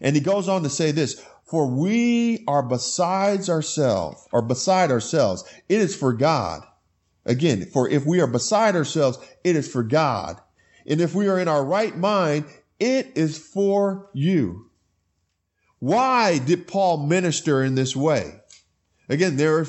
And 0.02 0.16
he 0.16 0.22
goes 0.22 0.48
on 0.48 0.64
to 0.64 0.70
say 0.70 0.92
this, 0.92 1.24
for 1.46 1.68
we 1.68 2.44
are 2.48 2.64
besides 2.64 3.50
ourselves 3.50 4.28
or 4.32 4.42
beside 4.42 4.92
ourselves. 4.92 5.44
It 5.70 5.82
is 5.82 5.96
for 5.96 6.14
God. 6.14 6.64
Again, 7.26 7.66
for 7.66 7.90
if 7.90 8.06
we 8.06 8.20
are 8.20 8.28
beside 8.28 8.76
ourselves, 8.76 9.18
it 9.44 9.56
is 9.56 9.72
for 9.72 9.84
God. 9.84 10.42
And 10.86 11.00
if 11.00 11.14
we 11.16 11.28
are 11.28 11.40
in 11.40 11.48
our 11.48 11.64
right 11.64 11.96
mind, 11.98 12.46
it 12.80 13.12
is 13.16 13.38
for 13.38 14.10
you. 14.14 14.70
Why 15.80 16.40
did 16.40 16.68
Paul 16.68 17.06
minister 17.06 17.64
in 17.64 17.76
this 17.76 17.96
way? 17.96 18.40
Again, 19.10 19.38
there 19.38 19.60
are 19.60 19.68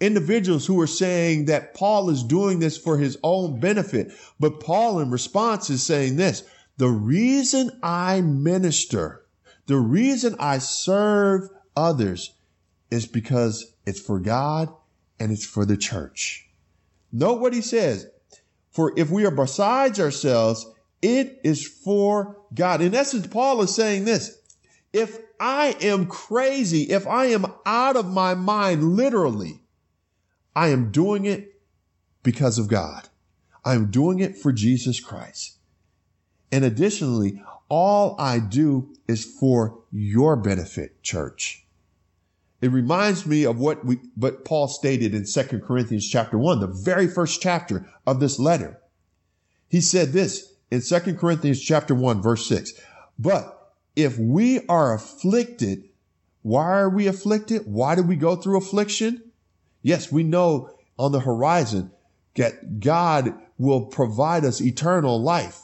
individuals 0.00 0.66
who 0.66 0.80
are 0.80 0.86
saying 0.86 1.46
that 1.46 1.74
Paul 1.74 2.10
is 2.10 2.22
doing 2.22 2.58
this 2.58 2.76
for 2.76 2.98
his 2.98 3.18
own 3.22 3.60
benefit. 3.60 4.12
But 4.38 4.60
Paul, 4.60 5.00
in 5.00 5.10
response, 5.10 5.70
is 5.70 5.82
saying 5.82 6.16
this 6.16 6.42
the 6.76 6.88
reason 6.88 7.70
I 7.82 8.20
minister, 8.20 9.24
the 9.66 9.78
reason 9.78 10.36
I 10.38 10.58
serve 10.58 11.48
others 11.76 12.34
is 12.90 13.06
because 13.06 13.72
it's 13.86 14.00
for 14.00 14.18
God 14.20 14.68
and 15.18 15.32
it's 15.32 15.46
for 15.46 15.64
the 15.64 15.76
church. 15.76 16.48
Note 17.12 17.40
what 17.40 17.54
he 17.54 17.62
says. 17.62 18.06
For 18.70 18.92
if 18.96 19.10
we 19.10 19.24
are 19.24 19.30
besides 19.30 19.98
ourselves, 19.98 20.66
it 21.00 21.40
is 21.42 21.66
for 21.66 22.36
God. 22.54 22.82
In 22.82 22.94
essence, 22.94 23.26
Paul 23.26 23.62
is 23.62 23.74
saying 23.74 24.04
this. 24.04 24.38
If 24.92 25.18
I 25.40 25.76
am 25.80 26.06
crazy, 26.06 26.82
if 26.84 27.06
I 27.06 27.26
am 27.26 27.46
out 27.64 27.96
of 27.96 28.12
my 28.12 28.34
mind, 28.34 28.96
literally, 28.96 29.60
I 30.56 30.68
am 30.68 30.90
doing 30.90 31.26
it 31.26 31.60
because 32.22 32.58
of 32.58 32.66
God. 32.66 33.08
I'm 33.62 33.90
doing 33.90 34.20
it 34.20 34.38
for 34.38 34.52
Jesus 34.52 34.98
Christ. 35.00 35.58
And 36.50 36.64
additionally, 36.64 37.42
all 37.68 38.16
I 38.18 38.38
do 38.38 38.96
is 39.06 39.24
for 39.24 39.80
your 39.92 40.34
benefit, 40.34 41.02
church. 41.02 41.66
It 42.62 42.70
reminds 42.70 43.26
me 43.26 43.44
of 43.44 43.58
what 43.58 43.84
we, 43.84 43.98
what 44.14 44.46
Paul 44.46 44.66
stated 44.66 45.14
in 45.14 45.26
2 45.26 45.60
Corinthians 45.60 46.08
chapter 46.08 46.38
1, 46.38 46.60
the 46.60 46.66
very 46.68 47.06
first 47.06 47.42
chapter 47.42 47.86
of 48.06 48.18
this 48.18 48.38
letter. 48.38 48.80
He 49.68 49.82
said 49.82 50.12
this 50.12 50.54
in 50.70 50.80
2 50.80 51.16
Corinthians 51.16 51.60
chapter 51.60 51.94
1, 51.94 52.22
verse 52.22 52.46
6. 52.46 52.72
But 53.18 53.74
if 53.94 54.18
we 54.18 54.64
are 54.68 54.94
afflicted, 54.94 55.84
why 56.42 56.78
are 56.78 56.88
we 56.88 57.08
afflicted? 57.08 57.66
Why 57.66 57.94
do 57.94 58.02
we 58.02 58.16
go 58.16 58.36
through 58.36 58.56
affliction? 58.56 59.25
Yes, 59.86 60.10
we 60.10 60.24
know 60.24 60.70
on 60.98 61.12
the 61.12 61.20
horizon 61.20 61.92
that 62.34 62.80
God 62.80 63.34
will 63.56 63.86
provide 63.86 64.44
us 64.44 64.60
eternal 64.60 65.22
life. 65.22 65.60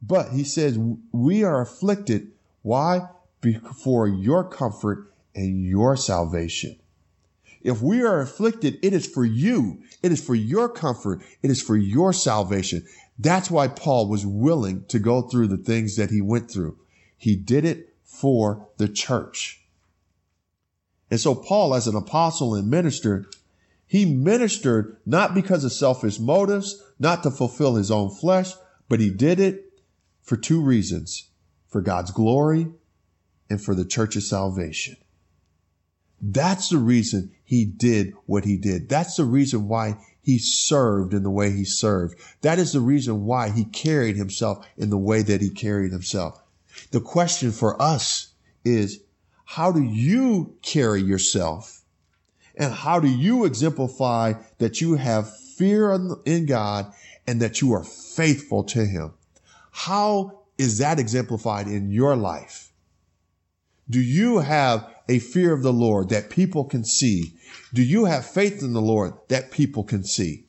But 0.00 0.30
he 0.30 0.42
says 0.42 0.78
we 1.12 1.44
are 1.44 1.60
afflicted. 1.60 2.32
Why? 2.62 3.02
For 3.84 4.08
your 4.08 4.42
comfort 4.42 5.12
and 5.34 5.66
your 5.66 5.98
salvation. 5.98 6.78
If 7.60 7.82
we 7.82 8.00
are 8.00 8.22
afflicted, 8.22 8.78
it 8.80 8.94
is 8.94 9.06
for 9.06 9.26
you. 9.26 9.82
It 10.02 10.12
is 10.12 10.24
for 10.24 10.34
your 10.34 10.70
comfort. 10.70 11.20
It 11.42 11.50
is 11.50 11.60
for 11.60 11.76
your 11.76 12.14
salvation. 12.14 12.86
That's 13.18 13.50
why 13.50 13.68
Paul 13.68 14.08
was 14.08 14.24
willing 14.24 14.86
to 14.86 14.98
go 14.98 15.20
through 15.20 15.48
the 15.48 15.58
things 15.58 15.96
that 15.96 16.08
he 16.08 16.22
went 16.22 16.50
through. 16.50 16.78
He 17.18 17.36
did 17.36 17.66
it 17.66 17.94
for 18.02 18.66
the 18.78 18.88
church. 18.88 19.62
And 21.10 21.20
so 21.20 21.34
Paul, 21.34 21.74
as 21.74 21.86
an 21.86 21.94
apostle 21.94 22.54
and 22.54 22.70
minister, 22.70 23.26
he 23.92 24.06
ministered 24.06 24.96
not 25.04 25.34
because 25.34 25.64
of 25.64 25.70
selfish 25.70 26.18
motives, 26.18 26.82
not 26.98 27.22
to 27.22 27.30
fulfill 27.30 27.74
his 27.74 27.90
own 27.90 28.08
flesh, 28.08 28.50
but 28.88 29.00
he 29.00 29.10
did 29.10 29.38
it 29.38 29.66
for 30.22 30.38
two 30.38 30.62
reasons, 30.62 31.28
for 31.68 31.82
God's 31.82 32.10
glory 32.10 32.68
and 33.50 33.62
for 33.62 33.74
the 33.74 33.84
church's 33.84 34.26
salvation. 34.26 34.96
That's 36.22 36.70
the 36.70 36.78
reason 36.78 37.32
he 37.44 37.66
did 37.66 38.14
what 38.24 38.46
he 38.46 38.56
did. 38.56 38.88
That's 38.88 39.16
the 39.16 39.26
reason 39.26 39.68
why 39.68 39.98
he 40.22 40.38
served 40.38 41.12
in 41.12 41.22
the 41.22 41.30
way 41.30 41.50
he 41.50 41.66
served. 41.66 42.18
That 42.40 42.58
is 42.58 42.72
the 42.72 42.80
reason 42.80 43.26
why 43.26 43.50
he 43.50 43.66
carried 43.66 44.16
himself 44.16 44.66
in 44.78 44.88
the 44.88 44.96
way 44.96 45.20
that 45.20 45.42
he 45.42 45.50
carried 45.50 45.92
himself. 45.92 46.42
The 46.92 47.00
question 47.02 47.52
for 47.52 47.80
us 47.80 48.32
is, 48.64 49.00
how 49.44 49.70
do 49.70 49.82
you 49.82 50.56
carry 50.62 51.02
yourself? 51.02 51.81
And 52.56 52.72
how 52.72 53.00
do 53.00 53.08
you 53.08 53.44
exemplify 53.44 54.34
that 54.58 54.80
you 54.80 54.94
have 54.94 55.36
fear 55.56 55.92
in 56.24 56.46
God 56.46 56.92
and 57.26 57.40
that 57.40 57.60
you 57.60 57.72
are 57.72 57.84
faithful 57.84 58.64
to 58.64 58.84
him? 58.84 59.12
How 59.70 60.40
is 60.58 60.78
that 60.78 60.98
exemplified 60.98 61.66
in 61.66 61.90
your 61.90 62.14
life? 62.14 62.72
Do 63.88 64.00
you 64.00 64.38
have 64.38 64.88
a 65.08 65.18
fear 65.18 65.52
of 65.52 65.62
the 65.62 65.72
Lord 65.72 66.10
that 66.10 66.30
people 66.30 66.64
can 66.64 66.84
see? 66.84 67.34
Do 67.72 67.82
you 67.82 68.04
have 68.04 68.26
faith 68.26 68.62
in 68.62 68.72
the 68.72 68.80
Lord 68.80 69.14
that 69.28 69.50
people 69.50 69.82
can 69.84 70.04
see? 70.04 70.46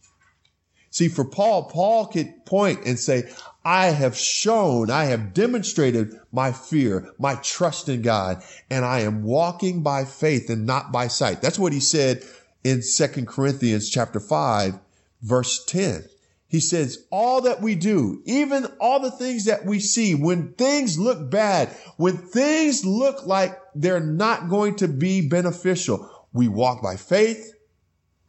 See, 0.91 1.07
for 1.07 1.25
Paul, 1.25 1.69
Paul 1.69 2.07
could 2.07 2.45
point 2.45 2.85
and 2.85 2.99
say, 2.99 3.23
I 3.65 3.87
have 3.87 4.17
shown, 4.17 4.91
I 4.91 5.05
have 5.05 5.33
demonstrated 5.33 6.19
my 6.31 6.51
fear, 6.51 7.13
my 7.17 7.35
trust 7.35 7.87
in 7.87 8.01
God, 8.01 8.43
and 8.69 8.83
I 8.83 9.01
am 9.01 9.23
walking 9.23 9.83
by 9.83 10.03
faith 10.03 10.49
and 10.49 10.65
not 10.65 10.91
by 10.91 11.07
sight. 11.07 11.41
That's 11.41 11.59
what 11.59 11.71
he 11.71 11.79
said 11.79 12.23
in 12.63 12.81
Second 12.81 13.27
Corinthians 13.27 13.89
chapter 13.89 14.19
5, 14.19 14.77
verse 15.21 15.63
10. 15.65 16.03
He 16.47 16.59
says, 16.59 17.05
all 17.09 17.41
that 17.41 17.61
we 17.61 17.73
do, 17.75 18.21
even 18.25 18.65
all 18.79 18.99
the 18.99 19.09
things 19.09 19.45
that 19.45 19.65
we 19.65 19.79
see, 19.79 20.13
when 20.13 20.53
things 20.53 20.99
look 20.99 21.31
bad, 21.31 21.69
when 21.97 22.17
things 22.17 22.85
look 22.85 23.25
like 23.25 23.57
they're 23.73 23.99
not 23.99 24.49
going 24.49 24.75
to 24.75 24.87
be 24.87 25.27
beneficial, 25.27 26.27
we 26.31 26.47
walk 26.47 26.83
by 26.83 26.95
faith 26.95 27.55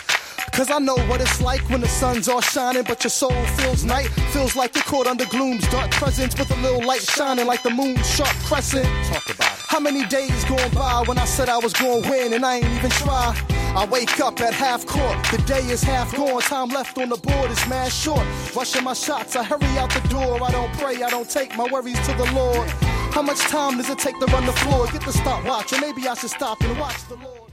Cause 0.53 0.71
I 0.71 0.79
know 0.79 0.97
what 1.07 1.21
it's 1.21 1.41
like 1.41 1.61
when 1.69 1.83
the 1.83 1.89
sun's 1.89 2.29
all 2.29 2.41
shining, 2.41 2.83
but 2.83 3.05
your 3.05 3.11
soul 3.11 3.31
feels 3.59 3.85
night. 3.85 4.07
Feels 4.33 4.57
like 4.57 4.75
you're 4.75 4.85
caught 4.85 5.07
under 5.07 5.27
gloom's 5.27 5.69
dark 5.69 5.91
presence 5.91 6.37
with 6.39 6.51
a 6.51 6.57
little 6.63 6.83
light 6.83 7.03
shining 7.03 7.47
like 7.47 7.63
the 7.63 7.71
moon's 7.71 8.09
sharp 8.09 8.35
crescent. 8.47 8.87
Talk 9.07 9.27
about 9.27 9.53
it. 9.53 9.65
How 9.69 9.79
many 9.79 10.07
days 10.07 10.45
going 10.47 10.73
by 10.73 11.05
when 11.07 11.19
I 11.19 11.27
said 11.27 11.49
I 11.49 11.59
was 11.59 11.75
gonna 11.75 12.09
win 12.09 12.33
and 12.33 12.45
I 12.45 12.57
ain't 12.57 12.73
even 12.75 12.91
try? 12.91 13.37
I 13.77 13.87
wake 13.87 14.19
up 14.19 14.41
at 14.41 14.55
half 14.55 14.87
court, 14.87 15.19
the 15.31 15.39
day 15.47 15.61
is 15.67 15.83
half 15.83 16.17
gone, 16.17 16.41
time 16.41 16.71
left 16.71 16.97
on 16.97 17.11
the 17.11 17.19
board 17.19 17.51
is 17.51 17.69
mad 17.69 17.93
short. 17.93 18.27
Rushing 18.57 18.83
my 18.83 18.95
shots, 18.95 19.37
I 19.37 19.45
hurry 19.45 19.69
out 19.77 19.91
the 19.91 20.09
door. 20.09 20.43
I 20.43 20.51
don't 20.51 20.73
pray, 20.73 21.03
I 21.03 21.11
don't 21.11 21.29
take 21.29 21.55
my 21.57 21.69
worries 21.71 22.01
to 22.07 22.15
the 22.15 22.33
Lord. 22.33 22.96
How 23.17 23.23
much 23.23 23.39
time 23.39 23.79
does 23.79 23.89
it 23.89 23.99
take 23.99 24.19
to 24.19 24.27
run 24.27 24.45
the 24.45 24.53
floor? 24.53 24.87
Get 24.89 25.01
the 25.01 25.11
stopwatch, 25.11 25.73
or 25.73 25.81
maybe 25.81 26.07
I 26.07 26.13
should 26.13 26.29
stop 26.29 26.61
and 26.61 26.79
watch 26.79 27.03
the 27.09 27.15
Lord. 27.15 27.51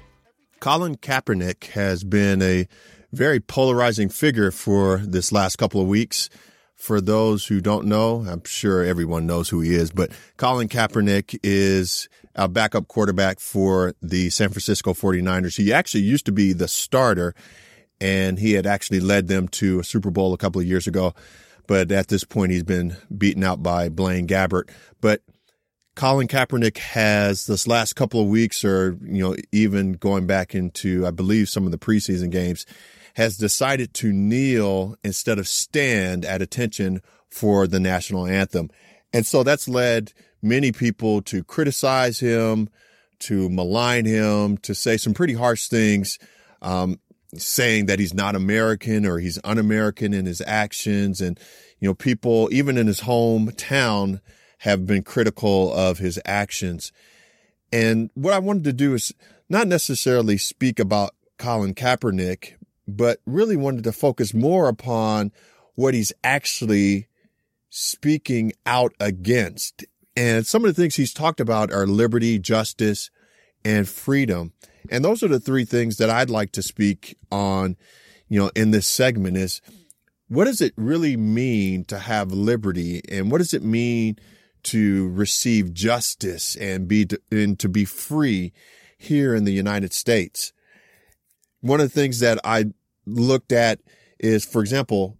Colin 0.60 0.98
Kaepernick 0.98 1.68
has 1.68 2.04
been 2.04 2.42
a 2.42 2.68
very 3.14 3.40
polarizing 3.40 4.10
figure 4.10 4.52
for 4.52 4.98
this 4.98 5.32
last 5.32 5.56
couple 5.56 5.80
of 5.80 5.88
weeks. 5.88 6.30
For 6.76 7.00
those 7.00 7.46
who 7.46 7.62
don't 7.62 7.86
know, 7.88 8.26
I'm 8.28 8.44
sure 8.44 8.84
everyone 8.84 9.26
knows 9.26 9.48
who 9.48 9.62
he 9.62 9.74
is, 9.74 9.90
but 9.90 10.12
Colin 10.36 10.68
Kaepernick 10.68 11.40
is 11.44 12.10
a 12.36 12.50
backup 12.50 12.90
quarterback 12.90 13.40
for 13.40 13.94
the 14.02 14.32
San 14.32 14.50
Francisco 14.50 14.94
49ers. 14.94 15.56
He 15.56 15.72
actually 15.72 16.04
used 16.04 16.26
to 16.26 16.34
be 16.34 16.52
the 16.52 16.68
starter 16.68 17.34
and 18.02 18.38
he 18.38 18.52
had 18.52 18.68
actually 18.68 19.00
led 19.00 19.30
them 19.30 19.48
to 19.48 19.80
a 19.80 19.86
Super 19.86 20.12
Bowl 20.12 20.34
a 20.34 20.38
couple 20.38 20.60
of 20.60 20.68
years 20.68 20.88
ago. 20.88 21.14
But 21.68 21.90
at 21.94 22.10
this 22.10 22.26
point, 22.26 22.52
he's 22.52 22.64
been 22.64 22.98
beaten 23.18 23.46
out 23.46 23.64
by 23.64 23.88
Blaine 23.88 24.28
Gabbert. 24.28 24.70
But 25.00 25.22
Colin 25.96 26.28
Kaepernick 26.28 26.78
has 26.78 27.46
this 27.46 27.68
last 27.68 27.94
couple 27.94 28.20
of 28.20 28.28
weeks, 28.28 28.66
or, 28.66 28.98
you 29.04 29.24
know, 29.24 29.36
even 29.52 29.94
going 29.94 30.26
back 30.26 30.56
into, 30.56 31.06
I 31.06 31.12
believe, 31.12 31.50
some 31.50 31.66
of 31.66 31.72
the 31.72 31.78
preseason 31.78 32.32
games, 32.32 32.66
has 33.16 33.38
decided 33.38 33.94
to 33.96 34.12
kneel 34.12 34.96
instead 35.04 35.38
of 35.38 35.48
stand 35.48 36.26
at 36.26 36.42
attention 36.42 37.02
for 37.30 37.68
the 37.68 37.80
national 37.80 38.26
anthem. 38.26 38.72
And 39.14 39.26
so 39.26 39.44
that's 39.44 39.68
led 39.68 40.14
many 40.42 40.72
people 40.72 41.22
to 41.24 41.44
criticize 41.44 42.20
him, 42.20 42.70
to 43.20 43.48
malign 43.50 44.06
him, 44.06 44.58
to 44.58 44.74
say 44.74 44.98
some 44.98 45.14
pretty 45.14 45.36
harsh 45.36 45.68
things, 45.68 46.18
um, 46.64 47.00
saying 47.38 47.86
that 47.86 48.00
he's 48.00 48.14
not 48.16 48.36
American 48.36 49.06
or 49.06 49.20
he's 49.20 49.40
un-American 49.44 50.14
in 50.14 50.26
his 50.26 50.42
actions. 50.42 51.22
And, 51.22 51.40
you 51.80 51.88
know, 51.88 51.94
people, 51.94 52.50
even 52.52 52.80
in 52.80 52.88
his 52.88 53.02
hometown, 53.02 54.22
have 54.64 54.86
been 54.86 55.04
critical 55.04 55.74
of 55.74 55.98
his 55.98 56.18
actions. 56.24 56.94
And 57.74 58.10
what 58.14 58.34
I 58.34 58.40
wanted 58.40 58.64
to 58.64 58.72
do 58.72 58.94
is 58.94 59.14
not 59.50 59.68
necessarily 59.68 60.38
speak 60.38 60.80
about 60.80 61.14
Colin 61.38 61.76
Kaepernick, 61.76 62.54
but 62.88 63.20
really 63.26 63.58
wanted 63.58 63.84
to 63.84 63.92
focus 63.92 64.34
more 64.34 64.70
upon 64.70 65.34
what 65.76 65.94
he's 65.94 66.14
actually 66.24 67.10
speaking 67.70 68.54
out 68.66 68.94
against. 69.02 69.84
And 70.16 70.48
some 70.48 70.64
of 70.64 70.74
the 70.74 70.82
things 70.82 70.96
he's 70.96 71.14
talked 71.14 71.42
about 71.42 71.74
are 71.74 71.86
liberty, 71.86 72.40
justice, 72.40 73.12
and 73.66 73.86
freedom. 73.86 74.54
And 74.90 75.04
those 75.04 75.24
are 75.24 75.28
the 75.28 75.42
three 75.42 75.66
things 75.66 75.98
that 75.98 76.10
I'd 76.10 76.30
like 76.30 76.54
to 76.54 76.62
speak 76.62 77.18
on, 77.30 77.76
you 78.30 78.40
know, 78.40 78.50
in 78.56 78.72
this 78.72 78.88
segment 78.88 79.36
is 79.36 79.60
what 80.30 80.46
does 80.46 80.62
it 80.62 80.72
really 80.78 81.18
mean 81.18 81.84
to 81.86 82.00
have 82.00 82.32
liberty 82.32 83.02
and 83.10 83.30
what 83.30 83.40
does 83.40 83.54
it 83.54 83.62
mean 83.62 84.18
to 84.64 85.10
receive 85.10 85.74
justice 85.74 86.56
and 86.56 86.88
be 86.88 87.08
and 87.32 87.60
to 87.60 87.70
be 87.70 87.86
free 87.86 88.54
here 88.98 89.36
in 89.36 89.44
the 89.44 89.54
United 89.54 89.94
States? 89.94 90.54
one 91.64 91.80
of 91.80 91.92
the 91.92 92.00
things 92.02 92.20
that 92.20 92.40
I 92.44 92.66
looked 93.06 93.54
at 93.54 93.80
is, 94.20 94.46
for 94.46 94.62
example, 94.62 95.18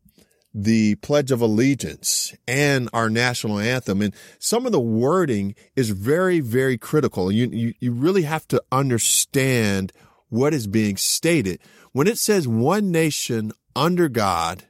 the 0.54 0.96
Pledge 0.96 1.32
of 1.32 1.42
Allegiance 1.42 2.36
and 2.48 2.90
our 2.94 3.10
national 3.10 3.60
anthem. 3.60 4.02
And 4.02 4.14
some 4.40 4.66
of 4.66 4.74
the 4.74 4.80
wording 4.80 5.56
is 5.76 5.90
very, 5.90 6.42
very 6.42 6.78
critical. 6.78 7.32
You, 7.32 7.48
you, 7.48 7.74
you 7.80 7.92
really 7.94 8.24
have 8.24 8.48
to 8.50 8.62
understand 8.72 9.94
what 10.28 10.54
is 10.54 10.68
being 10.68 10.98
stated. 10.98 11.60
When 11.94 12.08
it 12.08 12.18
says 12.18 12.46
one 12.46 12.92
nation 12.92 13.54
under 13.74 14.10
God, 14.10 14.66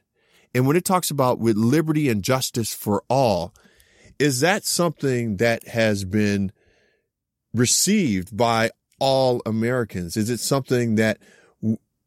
and 0.54 0.68
when 0.68 0.76
it 0.76 0.84
talks 0.84 1.10
about 1.10 1.40
with 1.40 1.56
liberty 1.56 2.08
and 2.08 2.22
justice 2.22 2.72
for 2.72 3.02
all, 3.10 3.52
is 4.18 4.40
that 4.40 4.64
something 4.64 5.36
that 5.38 5.68
has 5.68 6.04
been 6.04 6.52
received 7.52 8.36
by 8.36 8.70
all 8.98 9.42
Americans? 9.46 10.16
Is 10.16 10.30
it 10.30 10.40
something 10.40 10.96
that 10.96 11.18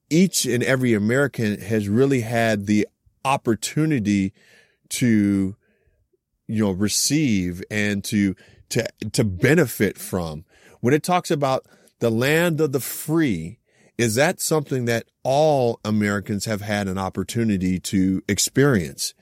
each 0.09 0.45
and 0.45 0.63
every 0.63 0.93
American 0.93 1.59
has 1.59 1.89
really 1.89 2.21
had 2.21 2.65
the 2.65 2.87
opportunity 3.25 4.33
to, 4.89 5.55
you 6.47 6.63
know, 6.63 6.71
receive 6.71 7.61
and 7.69 8.03
to, 8.05 8.35
to, 8.69 8.85
to 9.11 9.23
benefit 9.23 9.97
from. 9.97 10.45
When 10.79 10.93
it 10.93 11.03
talks 11.03 11.29
about 11.29 11.65
the 11.99 12.09
land 12.09 12.61
of 12.61 12.71
the 12.71 12.79
free, 12.79 13.59
is 13.97 14.15
that 14.15 14.39
something 14.39 14.85
that 14.85 15.07
all 15.23 15.79
Americans 15.83 16.45
have 16.45 16.61
had 16.61 16.87
an 16.87 16.97
opportunity 16.97 17.79
to 17.79 18.21
experience? 18.29 19.13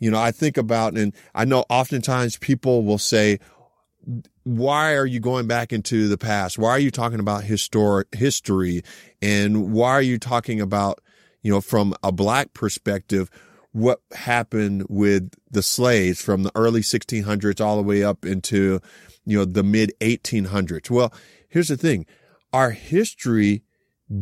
You 0.00 0.10
know, 0.10 0.20
I 0.20 0.32
think 0.32 0.56
about, 0.56 0.96
and 0.96 1.14
I 1.34 1.44
know 1.44 1.64
oftentimes 1.70 2.36
people 2.38 2.84
will 2.84 2.98
say, 2.98 3.38
why 4.42 4.94
are 4.94 5.06
you 5.06 5.20
going 5.20 5.46
back 5.46 5.72
into 5.72 6.08
the 6.08 6.18
past? 6.18 6.58
Why 6.58 6.70
are 6.70 6.78
you 6.78 6.90
talking 6.90 7.20
about 7.20 7.44
historic 7.44 8.08
history? 8.14 8.82
And 9.22 9.72
why 9.72 9.90
are 9.90 10.02
you 10.02 10.18
talking 10.18 10.60
about, 10.60 11.00
you 11.42 11.50
know, 11.50 11.60
from 11.60 11.94
a 12.02 12.12
black 12.12 12.52
perspective, 12.52 13.30
what 13.72 14.00
happened 14.12 14.86
with 14.88 15.30
the 15.50 15.62
slaves 15.62 16.20
from 16.20 16.42
the 16.42 16.52
early 16.54 16.82
1600s 16.82 17.64
all 17.64 17.76
the 17.76 17.82
way 17.82 18.04
up 18.04 18.26
into, 18.26 18.80
you 19.24 19.38
know, 19.38 19.44
the 19.44 19.62
mid 19.62 19.92
1800s? 20.00 20.90
Well, 20.90 21.12
here's 21.48 21.68
the 21.68 21.76
thing. 21.76 22.04
Our 22.52 22.70
history 22.70 23.62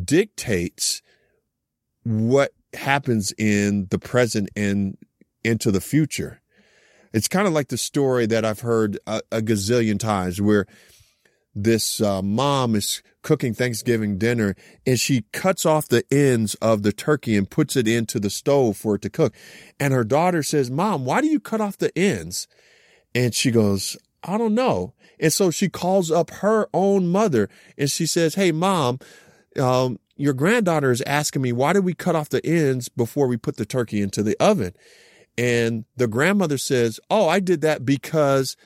dictates 0.05 1.03
what 2.05 2.53
happens 2.75 3.33
in 3.37 3.89
the 3.91 3.99
present 3.99 4.49
and 4.57 4.97
into 5.45 5.71
the 5.71 5.81
future. 5.81 6.41
It's 7.13 7.29
kind 7.29 7.47
of 7.47 7.53
like 7.53 7.69
the 7.69 7.79
story 7.79 8.27
that 8.27 8.45
I've 8.45 8.61
heard 8.61 8.99
a, 9.07 9.21
a 9.31 9.41
gazillion 9.41 9.99
times 9.99 10.41
where 10.41 10.67
this 11.55 12.01
uh, 12.01 12.23
mom 12.23 12.75
is 12.75 13.03
cooking 13.21 13.53
Thanksgiving 13.53 14.17
dinner 14.17 14.57
and 14.87 14.99
she 14.99 15.25
cuts 15.33 15.67
off 15.67 15.89
the 15.89 16.05
ends 16.11 16.55
of 16.57 16.83
the 16.83 16.93
turkey 16.93 17.37
and 17.37 17.49
puts 17.49 17.77
it 17.77 17.87
into 17.87 18.19
the 18.19 18.31
stove 18.31 18.77
for 18.77 18.95
it 18.95 19.03
to 19.03 19.11
cook. 19.11 19.35
And 19.79 19.93
her 19.93 20.05
daughter 20.05 20.43
says, 20.43 20.71
Mom, 20.71 21.05
why 21.05 21.21
do 21.21 21.27
you 21.27 21.39
cut 21.39 21.61
off 21.61 21.77
the 21.77 21.97
ends? 21.97 22.49
And 23.15 23.35
she 23.35 23.51
goes, 23.51 23.97
I 24.25 24.39
don't 24.39 24.55
know. 24.55 24.95
And 25.21 25.33
so 25.33 25.51
she 25.51 25.69
calls 25.69 26.11
up 26.11 26.31
her 26.31 26.69
own 26.73 27.09
mother 27.09 27.49
and 27.77 27.91
she 27.91 28.07
says, 28.07 28.35
Hey, 28.35 28.51
mom, 28.51 28.99
um, 29.59 29.99
your 30.17 30.33
granddaughter 30.33 30.91
is 30.91 31.03
asking 31.03 31.43
me, 31.43 31.53
why 31.53 31.73
did 31.73 31.85
we 31.85 31.95
cut 31.95 32.15
off 32.15 32.29
the 32.29 32.45
ends 32.47 32.89
before 32.89 33.27
we 33.27 33.37
put 33.37 33.57
the 33.57 33.67
turkey 33.67 34.01
into 34.01 34.23
the 34.23 34.37
oven? 34.39 34.73
And 35.39 35.85
the 35.97 36.09
grandmother 36.09 36.59
says, 36.59 37.01
Oh, 37.11 37.29
I 37.29 37.41
did 37.41 37.61
that 37.63 37.85
because 37.85 38.57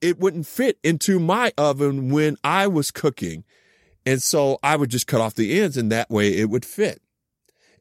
it 0.00 0.18
wouldn't 0.18 0.46
fit 0.46 0.78
into 0.82 1.18
my 1.18 1.52
oven 1.58 2.10
when 2.10 2.36
I 2.44 2.66
was 2.66 2.90
cooking. 2.90 3.44
And 4.04 4.22
so 4.22 4.58
I 4.62 4.76
would 4.76 4.90
just 4.90 5.06
cut 5.06 5.20
off 5.20 5.34
the 5.34 5.60
ends 5.60 5.76
and 5.76 5.90
that 5.90 6.10
way 6.10 6.36
it 6.36 6.48
would 6.48 6.64
fit. 6.64 7.02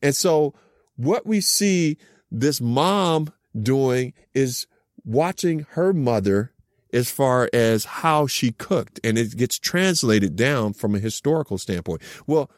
And 0.02 0.16
so 0.16 0.54
what 0.96 1.26
we 1.26 1.42
see 1.42 1.98
this 2.32 2.60
mom 2.60 3.32
doing 3.60 4.14
is 4.34 4.68
watching 5.04 5.66
her 5.72 5.94
mother 5.94 6.52
as 6.92 7.12
far 7.12 7.50
as 7.54 7.86
how 7.86 8.26
she 8.26 8.52
cooked 8.52 9.00
and 9.04 9.18
it 9.18 9.36
gets 9.36 9.60
translated 9.60 10.36
down 10.36 10.74
from 10.74 10.96
a 10.96 11.00
historical 11.00 11.58
standpoint. 11.58 12.02
Well, 12.26 12.50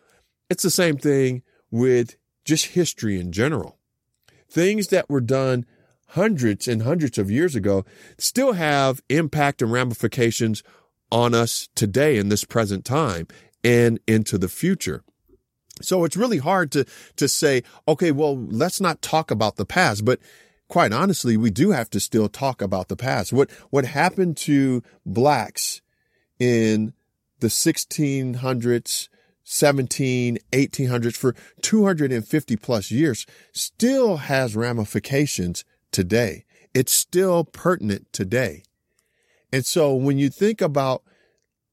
it's 0.49 0.63
the 0.63 0.69
same 0.69 0.97
thing 0.97 1.43
with 1.71 2.15
just 2.45 2.67
history 2.67 3.19
in 3.19 3.31
general. 3.31 3.76
Things 4.49 4.87
that 4.87 5.09
were 5.09 5.21
done 5.21 5.65
hundreds 6.11 6.67
and 6.67 6.83
hundreds 6.83 7.17
of 7.17 7.29
years 7.29 7.55
ago 7.55 7.85
still 8.17 8.53
have 8.53 9.01
impact 9.09 9.61
and 9.61 9.71
ramifications 9.71 10.63
on 11.11 11.33
us 11.33 11.69
today 11.75 12.17
in 12.17 12.29
this 12.29 12.43
present 12.43 12.85
time 12.85 13.27
and 13.63 13.99
into 14.07 14.37
the 14.37 14.47
future. 14.47 15.03
So 15.81 16.03
it's 16.05 16.17
really 16.17 16.39
hard 16.39 16.71
to, 16.71 16.85
to 17.17 17.27
say, 17.27 17.63
okay, 17.87 18.11
well, 18.11 18.37
let's 18.37 18.81
not 18.81 19.01
talk 19.01 19.31
about 19.31 19.57
the 19.57 19.65
past, 19.65 20.05
but 20.05 20.19
quite 20.67 20.91
honestly, 20.91 21.37
we 21.37 21.51
do 21.51 21.71
have 21.71 21.89
to 21.91 21.99
still 21.99 22.29
talk 22.29 22.61
about 22.61 22.87
the 22.87 22.95
past. 22.95 23.31
What, 23.31 23.49
what 23.69 23.85
happened 23.85 24.37
to 24.37 24.83
blacks 25.05 25.81
in 26.39 26.93
the 27.39 27.47
1600s, 27.47 29.09
17, 29.49 30.39
1800s 30.51 31.15
for 31.15 31.33
250 31.61 32.57
plus 32.57 32.91
years 32.91 33.25
still 33.53 34.17
has 34.17 34.57
ramifications 34.57 35.63
today. 35.89 36.43
It's 36.73 36.91
still 36.91 37.45
pertinent 37.45 38.11
today. 38.11 38.63
And 39.53 39.65
so 39.65 39.95
when 39.95 40.17
you 40.17 40.29
think 40.29 40.59
about 40.59 41.01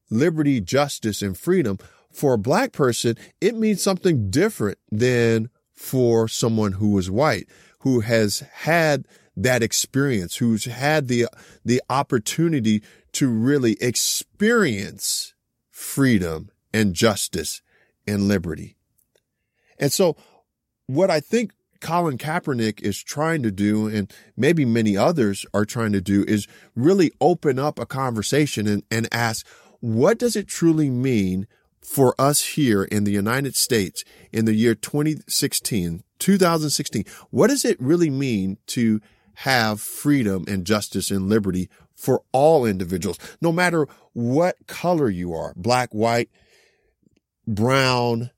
liberty, 0.08 0.60
justice, 0.60 1.20
and 1.20 1.36
freedom, 1.36 1.78
for 2.12 2.34
a 2.34 2.38
black 2.38 2.70
person, 2.70 3.16
it 3.40 3.56
means 3.56 3.82
something 3.82 4.30
different 4.30 4.78
than 4.92 5.50
for 5.72 6.28
someone 6.28 6.72
who 6.72 6.90
was 6.90 7.10
white, 7.10 7.48
who 7.80 8.00
has 8.00 8.44
had 8.52 9.04
that 9.36 9.64
experience, 9.64 10.36
who's 10.36 10.66
had 10.66 11.08
the, 11.08 11.26
the 11.64 11.82
opportunity 11.90 12.84
to 13.10 13.28
really 13.28 13.76
experience 13.80 15.34
freedom 15.72 16.52
and 16.72 16.94
justice 16.94 17.62
and 18.06 18.28
liberty. 18.28 18.76
And 19.78 19.92
so 19.92 20.16
what 20.86 21.10
I 21.10 21.20
think 21.20 21.52
Colin 21.80 22.16
Kaepernick 22.18 22.80
is 22.80 23.02
trying 23.02 23.42
to 23.42 23.50
do, 23.50 23.86
and 23.88 24.12
maybe 24.36 24.64
many 24.64 24.96
others 24.96 25.44
are 25.52 25.64
trying 25.64 25.92
to 25.92 26.00
do, 26.00 26.24
is 26.26 26.46
really 26.74 27.12
open 27.20 27.58
up 27.58 27.78
a 27.78 27.86
conversation 27.86 28.66
and, 28.66 28.82
and 28.90 29.08
ask, 29.12 29.46
what 29.80 30.18
does 30.18 30.34
it 30.34 30.48
truly 30.48 30.88
mean 30.88 31.46
for 31.82 32.14
us 32.18 32.42
here 32.42 32.84
in 32.84 33.04
the 33.04 33.12
United 33.12 33.54
States 33.54 34.02
in 34.32 34.46
the 34.46 34.54
year 34.54 34.74
2016, 34.74 36.02
2016? 36.18 37.04
What 37.30 37.48
does 37.48 37.66
it 37.66 37.78
really 37.78 38.08
mean 38.08 38.56
to 38.68 39.00
have 39.38 39.80
freedom 39.80 40.44
and 40.48 40.64
justice 40.64 41.10
and 41.10 41.28
liberty 41.28 41.68
for 41.94 42.22
all 42.32 42.64
individuals, 42.64 43.18
no 43.40 43.52
matter 43.52 43.86
what 44.12 44.56
color 44.66 45.08
you 45.08 45.34
are, 45.34 45.52
black, 45.56 45.92
white, 45.92 46.30
brown, 47.46 48.30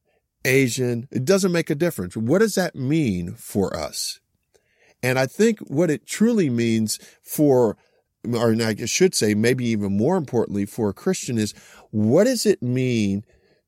Asian, 0.44 1.08
it 1.10 1.24
doesn't 1.24 1.52
make 1.52 1.70
a 1.70 1.74
difference. 1.74 2.16
What 2.16 2.38
does 2.38 2.54
that 2.54 2.74
mean 2.74 3.34
for 3.34 3.76
us? 3.76 4.20
And 5.02 5.18
I 5.18 5.26
think 5.26 5.60
what 5.60 5.90
it 5.90 6.06
truly 6.06 6.50
means 6.50 6.98
for, 7.22 7.76
or 8.24 8.54
I 8.60 8.74
should 8.86 9.14
say, 9.14 9.34
maybe 9.34 9.66
even 9.66 9.96
more 9.96 10.16
importantly 10.16 10.66
for 10.66 10.88
a 10.88 10.94
Christian 10.94 11.38
is 11.38 11.54
what 11.90 12.24
does 12.24 12.46
it 12.46 12.62
mean 12.62 13.24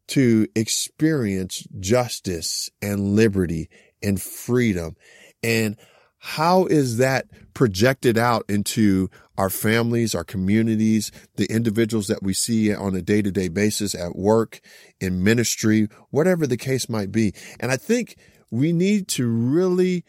to 0.09 0.47
experience 0.55 1.67
justice 1.79 2.71
and 2.81 3.15
liberty 3.15 3.69
and 4.03 4.21
freedom? 4.21 4.97
And 5.43 5.77
how 6.19 6.67
is 6.67 6.97
that 6.99 7.27
projected 7.55 8.19
out 8.19 8.45
into 8.49 9.09
our 9.37 9.51
families, 9.51 10.15
our 10.15 10.25
communities, 10.25 11.13
the 11.37 11.47
individuals 11.47 12.09
that 12.09 12.23
we 12.23 12.33
see 12.33 12.75
on 12.75 12.95
a 12.95 13.03
day 13.03 13.23
to 13.23 13.31
day 13.31 13.49
basis 13.49 13.95
at 13.95 14.17
work, 14.17 14.61
in 15.01 15.23
ministry, 15.23 15.89
whatever 16.11 16.47
the 16.47 16.57
case 16.57 16.89
might 16.89 17.13
be. 17.13 17.33
And 17.61 17.71
I 17.71 17.77
think 17.77 18.17
we 18.51 18.73
need 18.73 19.09
to 19.09 19.29
really 19.29 20.05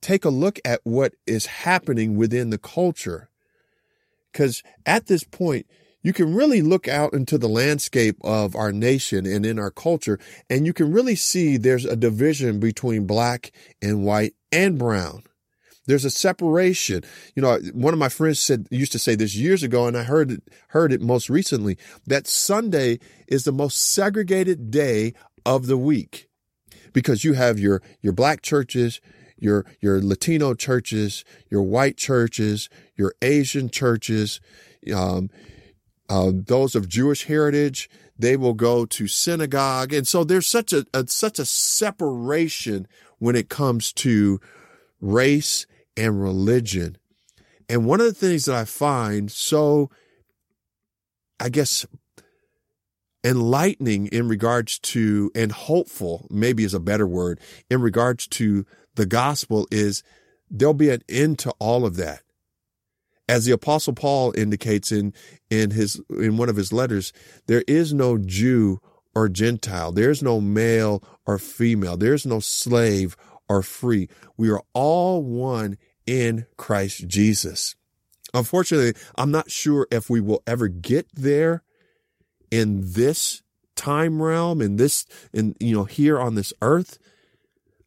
take 0.00 0.24
a 0.24 0.30
look 0.30 0.58
at 0.64 0.80
what 0.84 1.14
is 1.26 1.46
happening 1.46 2.16
within 2.16 2.50
the 2.50 2.58
culture. 2.58 3.28
Because 4.32 4.62
at 4.86 5.06
this 5.06 5.24
point, 5.24 5.66
you 6.02 6.14
can 6.14 6.34
really 6.34 6.62
look 6.62 6.88
out 6.88 7.12
into 7.12 7.36
the 7.36 7.48
landscape 7.48 8.16
of 8.22 8.56
our 8.56 8.72
nation 8.72 9.26
and 9.26 9.44
in 9.44 9.58
our 9.58 9.70
culture, 9.70 10.18
and 10.48 10.64
you 10.64 10.72
can 10.72 10.90
really 10.90 11.16
see 11.16 11.56
there's 11.56 11.84
a 11.84 11.96
division 11.96 12.58
between 12.58 13.06
black 13.06 13.52
and 13.82 14.04
white 14.04 14.34
and 14.50 14.78
brown. 14.78 15.24
There's 15.86 16.04
a 16.04 16.10
separation. 16.10 17.02
You 17.34 17.42
know, 17.42 17.58
one 17.72 17.94
of 17.94 17.98
my 17.98 18.08
friends 18.08 18.40
said 18.40 18.68
used 18.70 18.92
to 18.92 18.98
say 18.98 19.14
this 19.14 19.34
years 19.34 19.62
ago, 19.62 19.86
and 19.86 19.96
I 19.96 20.04
heard 20.04 20.30
it 20.30 20.42
heard 20.68 20.92
it 20.92 21.00
most 21.00 21.30
recently 21.30 21.78
that 22.06 22.26
Sunday 22.26 22.98
is 23.26 23.44
the 23.44 23.52
most 23.52 23.92
segregated 23.92 24.70
day 24.70 25.14
of 25.44 25.66
the 25.66 25.78
week 25.78 26.28
because 26.92 27.24
you 27.24 27.32
have 27.32 27.58
your 27.58 27.82
your 28.02 28.12
black 28.12 28.42
churches, 28.42 29.00
your 29.38 29.64
your 29.80 30.00
Latino 30.02 30.54
churches, 30.54 31.24
your 31.48 31.62
white 31.62 31.96
churches, 31.96 32.68
your 32.96 33.14
Asian 33.22 33.70
churches, 33.70 34.40
um, 34.94 35.30
uh, 36.08 36.30
those 36.34 36.74
of 36.74 36.88
Jewish 36.88 37.24
heritage. 37.24 37.88
They 38.18 38.36
will 38.36 38.52
go 38.52 38.84
to 38.84 39.08
synagogue, 39.08 39.94
and 39.94 40.06
so 40.06 40.24
there's 40.24 40.46
such 40.46 40.74
a, 40.74 40.84
a 40.92 41.06
such 41.08 41.38
a 41.38 41.46
separation 41.46 42.86
when 43.18 43.34
it 43.34 43.48
comes 43.48 43.94
to 43.94 44.40
race 45.00 45.66
and 46.00 46.20
religion. 46.20 46.96
And 47.68 47.84
one 47.84 48.00
of 48.00 48.06
the 48.06 48.14
things 48.14 48.46
that 48.46 48.56
I 48.56 48.64
find 48.64 49.30
so, 49.30 49.90
I 51.38 51.50
guess, 51.50 51.86
enlightening 53.22 54.06
in 54.06 54.26
regards 54.26 54.78
to, 54.78 55.30
and 55.34 55.52
hopeful, 55.52 56.26
maybe 56.30 56.64
is 56.64 56.72
a 56.72 56.80
better 56.80 57.06
word, 57.06 57.38
in 57.70 57.82
regards 57.82 58.26
to 58.28 58.64
the 58.94 59.04
gospel 59.04 59.68
is 59.70 60.02
there'll 60.50 60.74
be 60.74 60.88
an 60.88 61.02
end 61.08 61.38
to 61.40 61.52
all 61.58 61.84
of 61.84 61.96
that. 61.96 62.22
As 63.28 63.44
the 63.44 63.52
apostle 63.52 63.92
Paul 63.92 64.32
indicates 64.36 64.90
in, 64.90 65.12
in 65.50 65.70
his, 65.70 66.00
in 66.08 66.38
one 66.38 66.48
of 66.48 66.56
his 66.56 66.72
letters, 66.72 67.12
there 67.46 67.62
is 67.68 67.92
no 67.92 68.16
Jew 68.16 68.80
or 69.14 69.28
Gentile. 69.28 69.92
There's 69.92 70.22
no 70.22 70.40
male 70.40 71.04
or 71.26 71.38
female. 71.38 71.96
There's 71.96 72.26
no 72.26 72.40
slave 72.40 73.16
or 73.48 73.62
free. 73.62 74.08
We 74.36 74.48
are 74.50 74.62
all 74.72 75.22
one 75.22 75.76
in 76.10 76.44
Christ 76.56 77.06
Jesus. 77.06 77.76
Unfortunately, 78.34 79.00
I'm 79.16 79.30
not 79.30 79.48
sure 79.48 79.86
if 79.92 80.10
we 80.10 80.20
will 80.20 80.42
ever 80.44 80.66
get 80.66 81.06
there 81.14 81.62
in 82.50 82.80
this 82.82 83.42
time 83.76 84.20
realm, 84.20 84.60
in 84.60 84.74
this, 84.74 85.06
in, 85.32 85.54
you 85.60 85.72
know, 85.72 85.84
here 85.84 86.18
on 86.18 86.34
this 86.34 86.52
earth. 86.62 86.98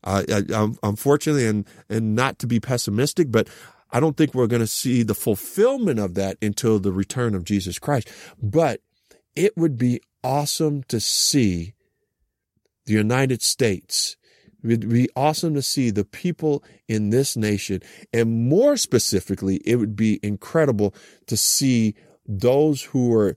Uh, 0.06 0.24
I, 0.30 0.70
unfortunately, 0.84 1.48
and, 1.48 1.68
and 1.90 2.16
not 2.16 2.40
to 2.40 2.48
be 2.48 2.62
pessimistic, 2.62 3.30
but 3.30 3.50
I 3.92 4.00
don't 4.00 4.16
think 4.16 4.34
we're 4.34 4.48
going 4.48 4.62
to 4.62 4.68
see 4.68 5.04
the 5.04 5.14
fulfillment 5.14 6.00
of 6.00 6.14
that 6.14 6.38
until 6.42 6.80
the 6.80 6.94
return 6.94 7.36
of 7.36 7.44
Jesus 7.44 7.78
Christ. 7.78 8.10
But 8.42 8.80
it 9.36 9.58
would 9.58 9.78
be 9.78 10.00
awesome 10.24 10.84
to 10.84 11.02
see 11.02 11.74
the 12.86 12.94
United 12.94 13.42
States 13.42 14.16
it 14.64 14.68
would 14.68 14.90
be 14.90 15.10
awesome 15.16 15.54
to 15.56 15.62
see 15.62 15.90
the 15.90 16.06
people 16.06 16.64
in 16.88 17.10
this 17.10 17.36
nation. 17.36 17.82
And 18.14 18.50
more 18.50 18.78
specifically, 18.78 19.58
it 19.66 19.76
would 19.76 19.96
be 19.96 20.20
incredible 20.24 20.96
to 21.28 21.38
see 21.38 21.96
those 22.26 22.84
who 22.84 23.14
are 23.14 23.36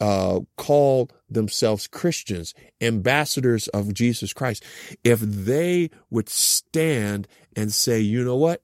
uh, 0.00 0.40
call 0.56 1.10
themselves 1.28 1.86
Christians, 1.86 2.54
ambassadors 2.80 3.68
of 3.68 3.94
Jesus 3.94 4.32
Christ, 4.32 4.64
if 5.02 5.20
they 5.20 5.90
would 6.10 6.28
stand 6.28 7.26
and 7.56 7.72
say, 7.72 8.00
you 8.00 8.22
know 8.22 8.36
what? 8.36 8.62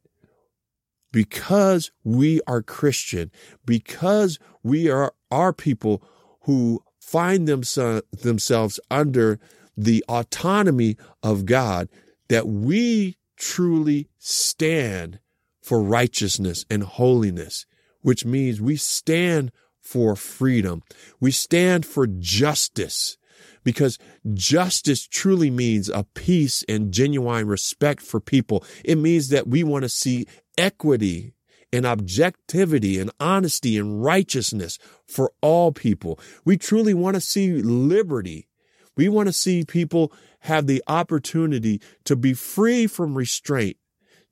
Because 1.11 1.91
we 2.05 2.41
are 2.47 2.63
Christian, 2.63 3.31
because 3.65 4.39
we 4.63 4.91
are 4.91 5.15
our 5.31 5.53
people 5.53 6.03
who 6.43 6.83
find 7.01 7.49
themse- 7.49 8.03
themselves 8.13 8.79
under 8.91 9.39
the 9.77 10.05
autonomy 10.09 10.97
of 11.23 11.47
God 11.47 11.89
that 12.29 12.47
we 12.47 13.17
truly 13.37 14.09
stand 14.19 15.19
for 15.61 15.83
righteousness 15.83 16.65
and 16.71 16.83
holiness, 16.83 17.67
which 18.01 18.25
means 18.25 18.61
we 18.61 18.77
stand 18.77 19.53
for 19.81 20.17
freedom. 20.17 20.83
We 21.21 21.31
stand 21.31 21.85
for 21.85 22.07
justice 22.07 23.17
because 23.65 23.99
justice 24.35 25.07
truly 25.07 25.51
means 25.51 25.89
a 25.89 26.05
peace 26.15 26.65
and 26.69 26.93
genuine 26.93 27.47
respect 27.47 28.03
for 28.03 28.21
people. 28.21 28.65
It 28.85 28.97
means 28.97 29.29
that 29.29 29.47
we 29.47 29.65
want 29.65 29.83
to 29.85 29.89
see 29.89 30.27
equity 30.59 31.35
and 31.73 31.87
objectivity 31.87 32.99
and 32.99 33.11
honesty 33.19 33.79
and 33.79 34.05
righteousness 34.05 34.79
for 35.07 35.33
all 35.41 35.73
people. 35.73 36.19
We 36.45 36.57
truly 36.57 36.95
want 36.95 37.15
to 37.15 37.21
see 37.21 37.63
liberty 37.63 38.49
we 38.97 39.09
want 39.09 39.29
to 39.29 39.33
see 39.33 39.65
people 39.65 40.13
have 40.41 40.67
the 40.67 40.83
opportunity 40.87 41.81
to 42.05 42.17
be 42.17 42.35
free 42.35 42.87
from 42.87 43.17
restraint, 43.17 43.77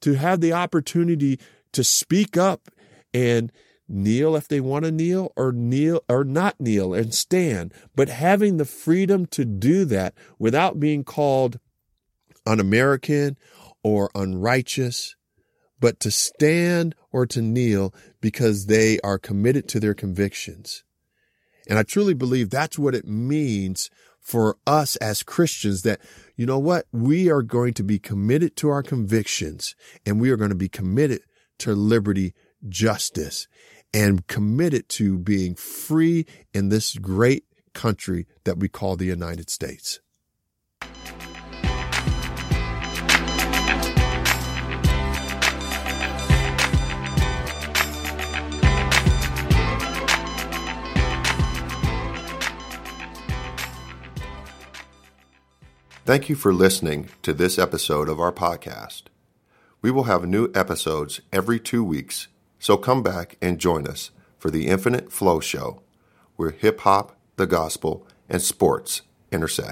to 0.00 0.14
have 0.14 0.40
the 0.40 0.52
opportunity 0.52 1.38
to 1.72 1.84
speak 1.84 2.36
up 2.36 2.68
and 3.14 3.52
kneel 3.88 4.36
if 4.36 4.46
they 4.48 4.60
want 4.60 4.84
to 4.84 4.92
kneel 4.92 5.32
or 5.36 5.52
kneel 5.52 6.02
or 6.08 6.24
not 6.24 6.60
kneel 6.60 6.94
and 6.94 7.14
stand, 7.14 7.72
but 7.94 8.08
having 8.08 8.56
the 8.56 8.64
freedom 8.64 9.26
to 9.26 9.44
do 9.44 9.84
that 9.84 10.14
without 10.38 10.78
being 10.78 11.04
called 11.04 11.58
un-American 12.46 13.36
or 13.82 14.10
unrighteous, 14.14 15.16
but 15.80 15.98
to 16.00 16.10
stand 16.10 16.94
or 17.10 17.26
to 17.26 17.42
kneel 17.42 17.92
because 18.20 18.66
they 18.66 19.00
are 19.00 19.18
committed 19.18 19.68
to 19.68 19.80
their 19.80 19.94
convictions. 19.94 20.84
And 21.68 21.78
I 21.78 21.82
truly 21.82 22.14
believe 22.14 22.50
that's 22.50 22.78
what 22.78 22.94
it 22.94 23.06
means 23.06 23.90
for 24.20 24.58
us 24.66 24.96
as 24.96 25.22
Christians 25.22 25.82
that, 25.82 26.00
you 26.36 26.46
know 26.46 26.58
what? 26.58 26.86
We 26.92 27.30
are 27.30 27.42
going 27.42 27.74
to 27.74 27.82
be 27.82 27.98
committed 27.98 28.56
to 28.56 28.68
our 28.68 28.82
convictions 28.82 29.74
and 30.06 30.20
we 30.20 30.30
are 30.30 30.36
going 30.36 30.50
to 30.50 30.56
be 30.56 30.68
committed 30.68 31.22
to 31.60 31.74
liberty, 31.74 32.34
justice, 32.68 33.48
and 33.92 34.26
committed 34.26 34.88
to 34.88 35.18
being 35.18 35.54
free 35.54 36.26
in 36.54 36.68
this 36.68 36.94
great 36.94 37.44
country 37.74 38.26
that 38.44 38.58
we 38.58 38.68
call 38.68 38.96
the 38.96 39.06
United 39.06 39.50
States. 39.50 40.00
Thank 56.10 56.28
you 56.28 56.34
for 56.34 56.52
listening 56.52 57.08
to 57.22 57.32
this 57.32 57.56
episode 57.56 58.08
of 58.08 58.18
our 58.18 58.32
podcast. 58.32 59.02
We 59.80 59.92
will 59.92 60.10
have 60.10 60.26
new 60.26 60.50
episodes 60.56 61.20
every 61.32 61.60
two 61.60 61.84
weeks, 61.84 62.26
so 62.58 62.76
come 62.76 63.04
back 63.04 63.38
and 63.40 63.60
join 63.60 63.86
us 63.86 64.10
for 64.36 64.50
the 64.50 64.66
Infinite 64.66 65.12
Flow 65.12 65.38
Show, 65.38 65.82
where 66.34 66.50
hip 66.50 66.80
hop, 66.80 67.14
the 67.36 67.46
gospel, 67.46 68.08
and 68.28 68.42
sports 68.42 69.02
intersect. 69.30 69.68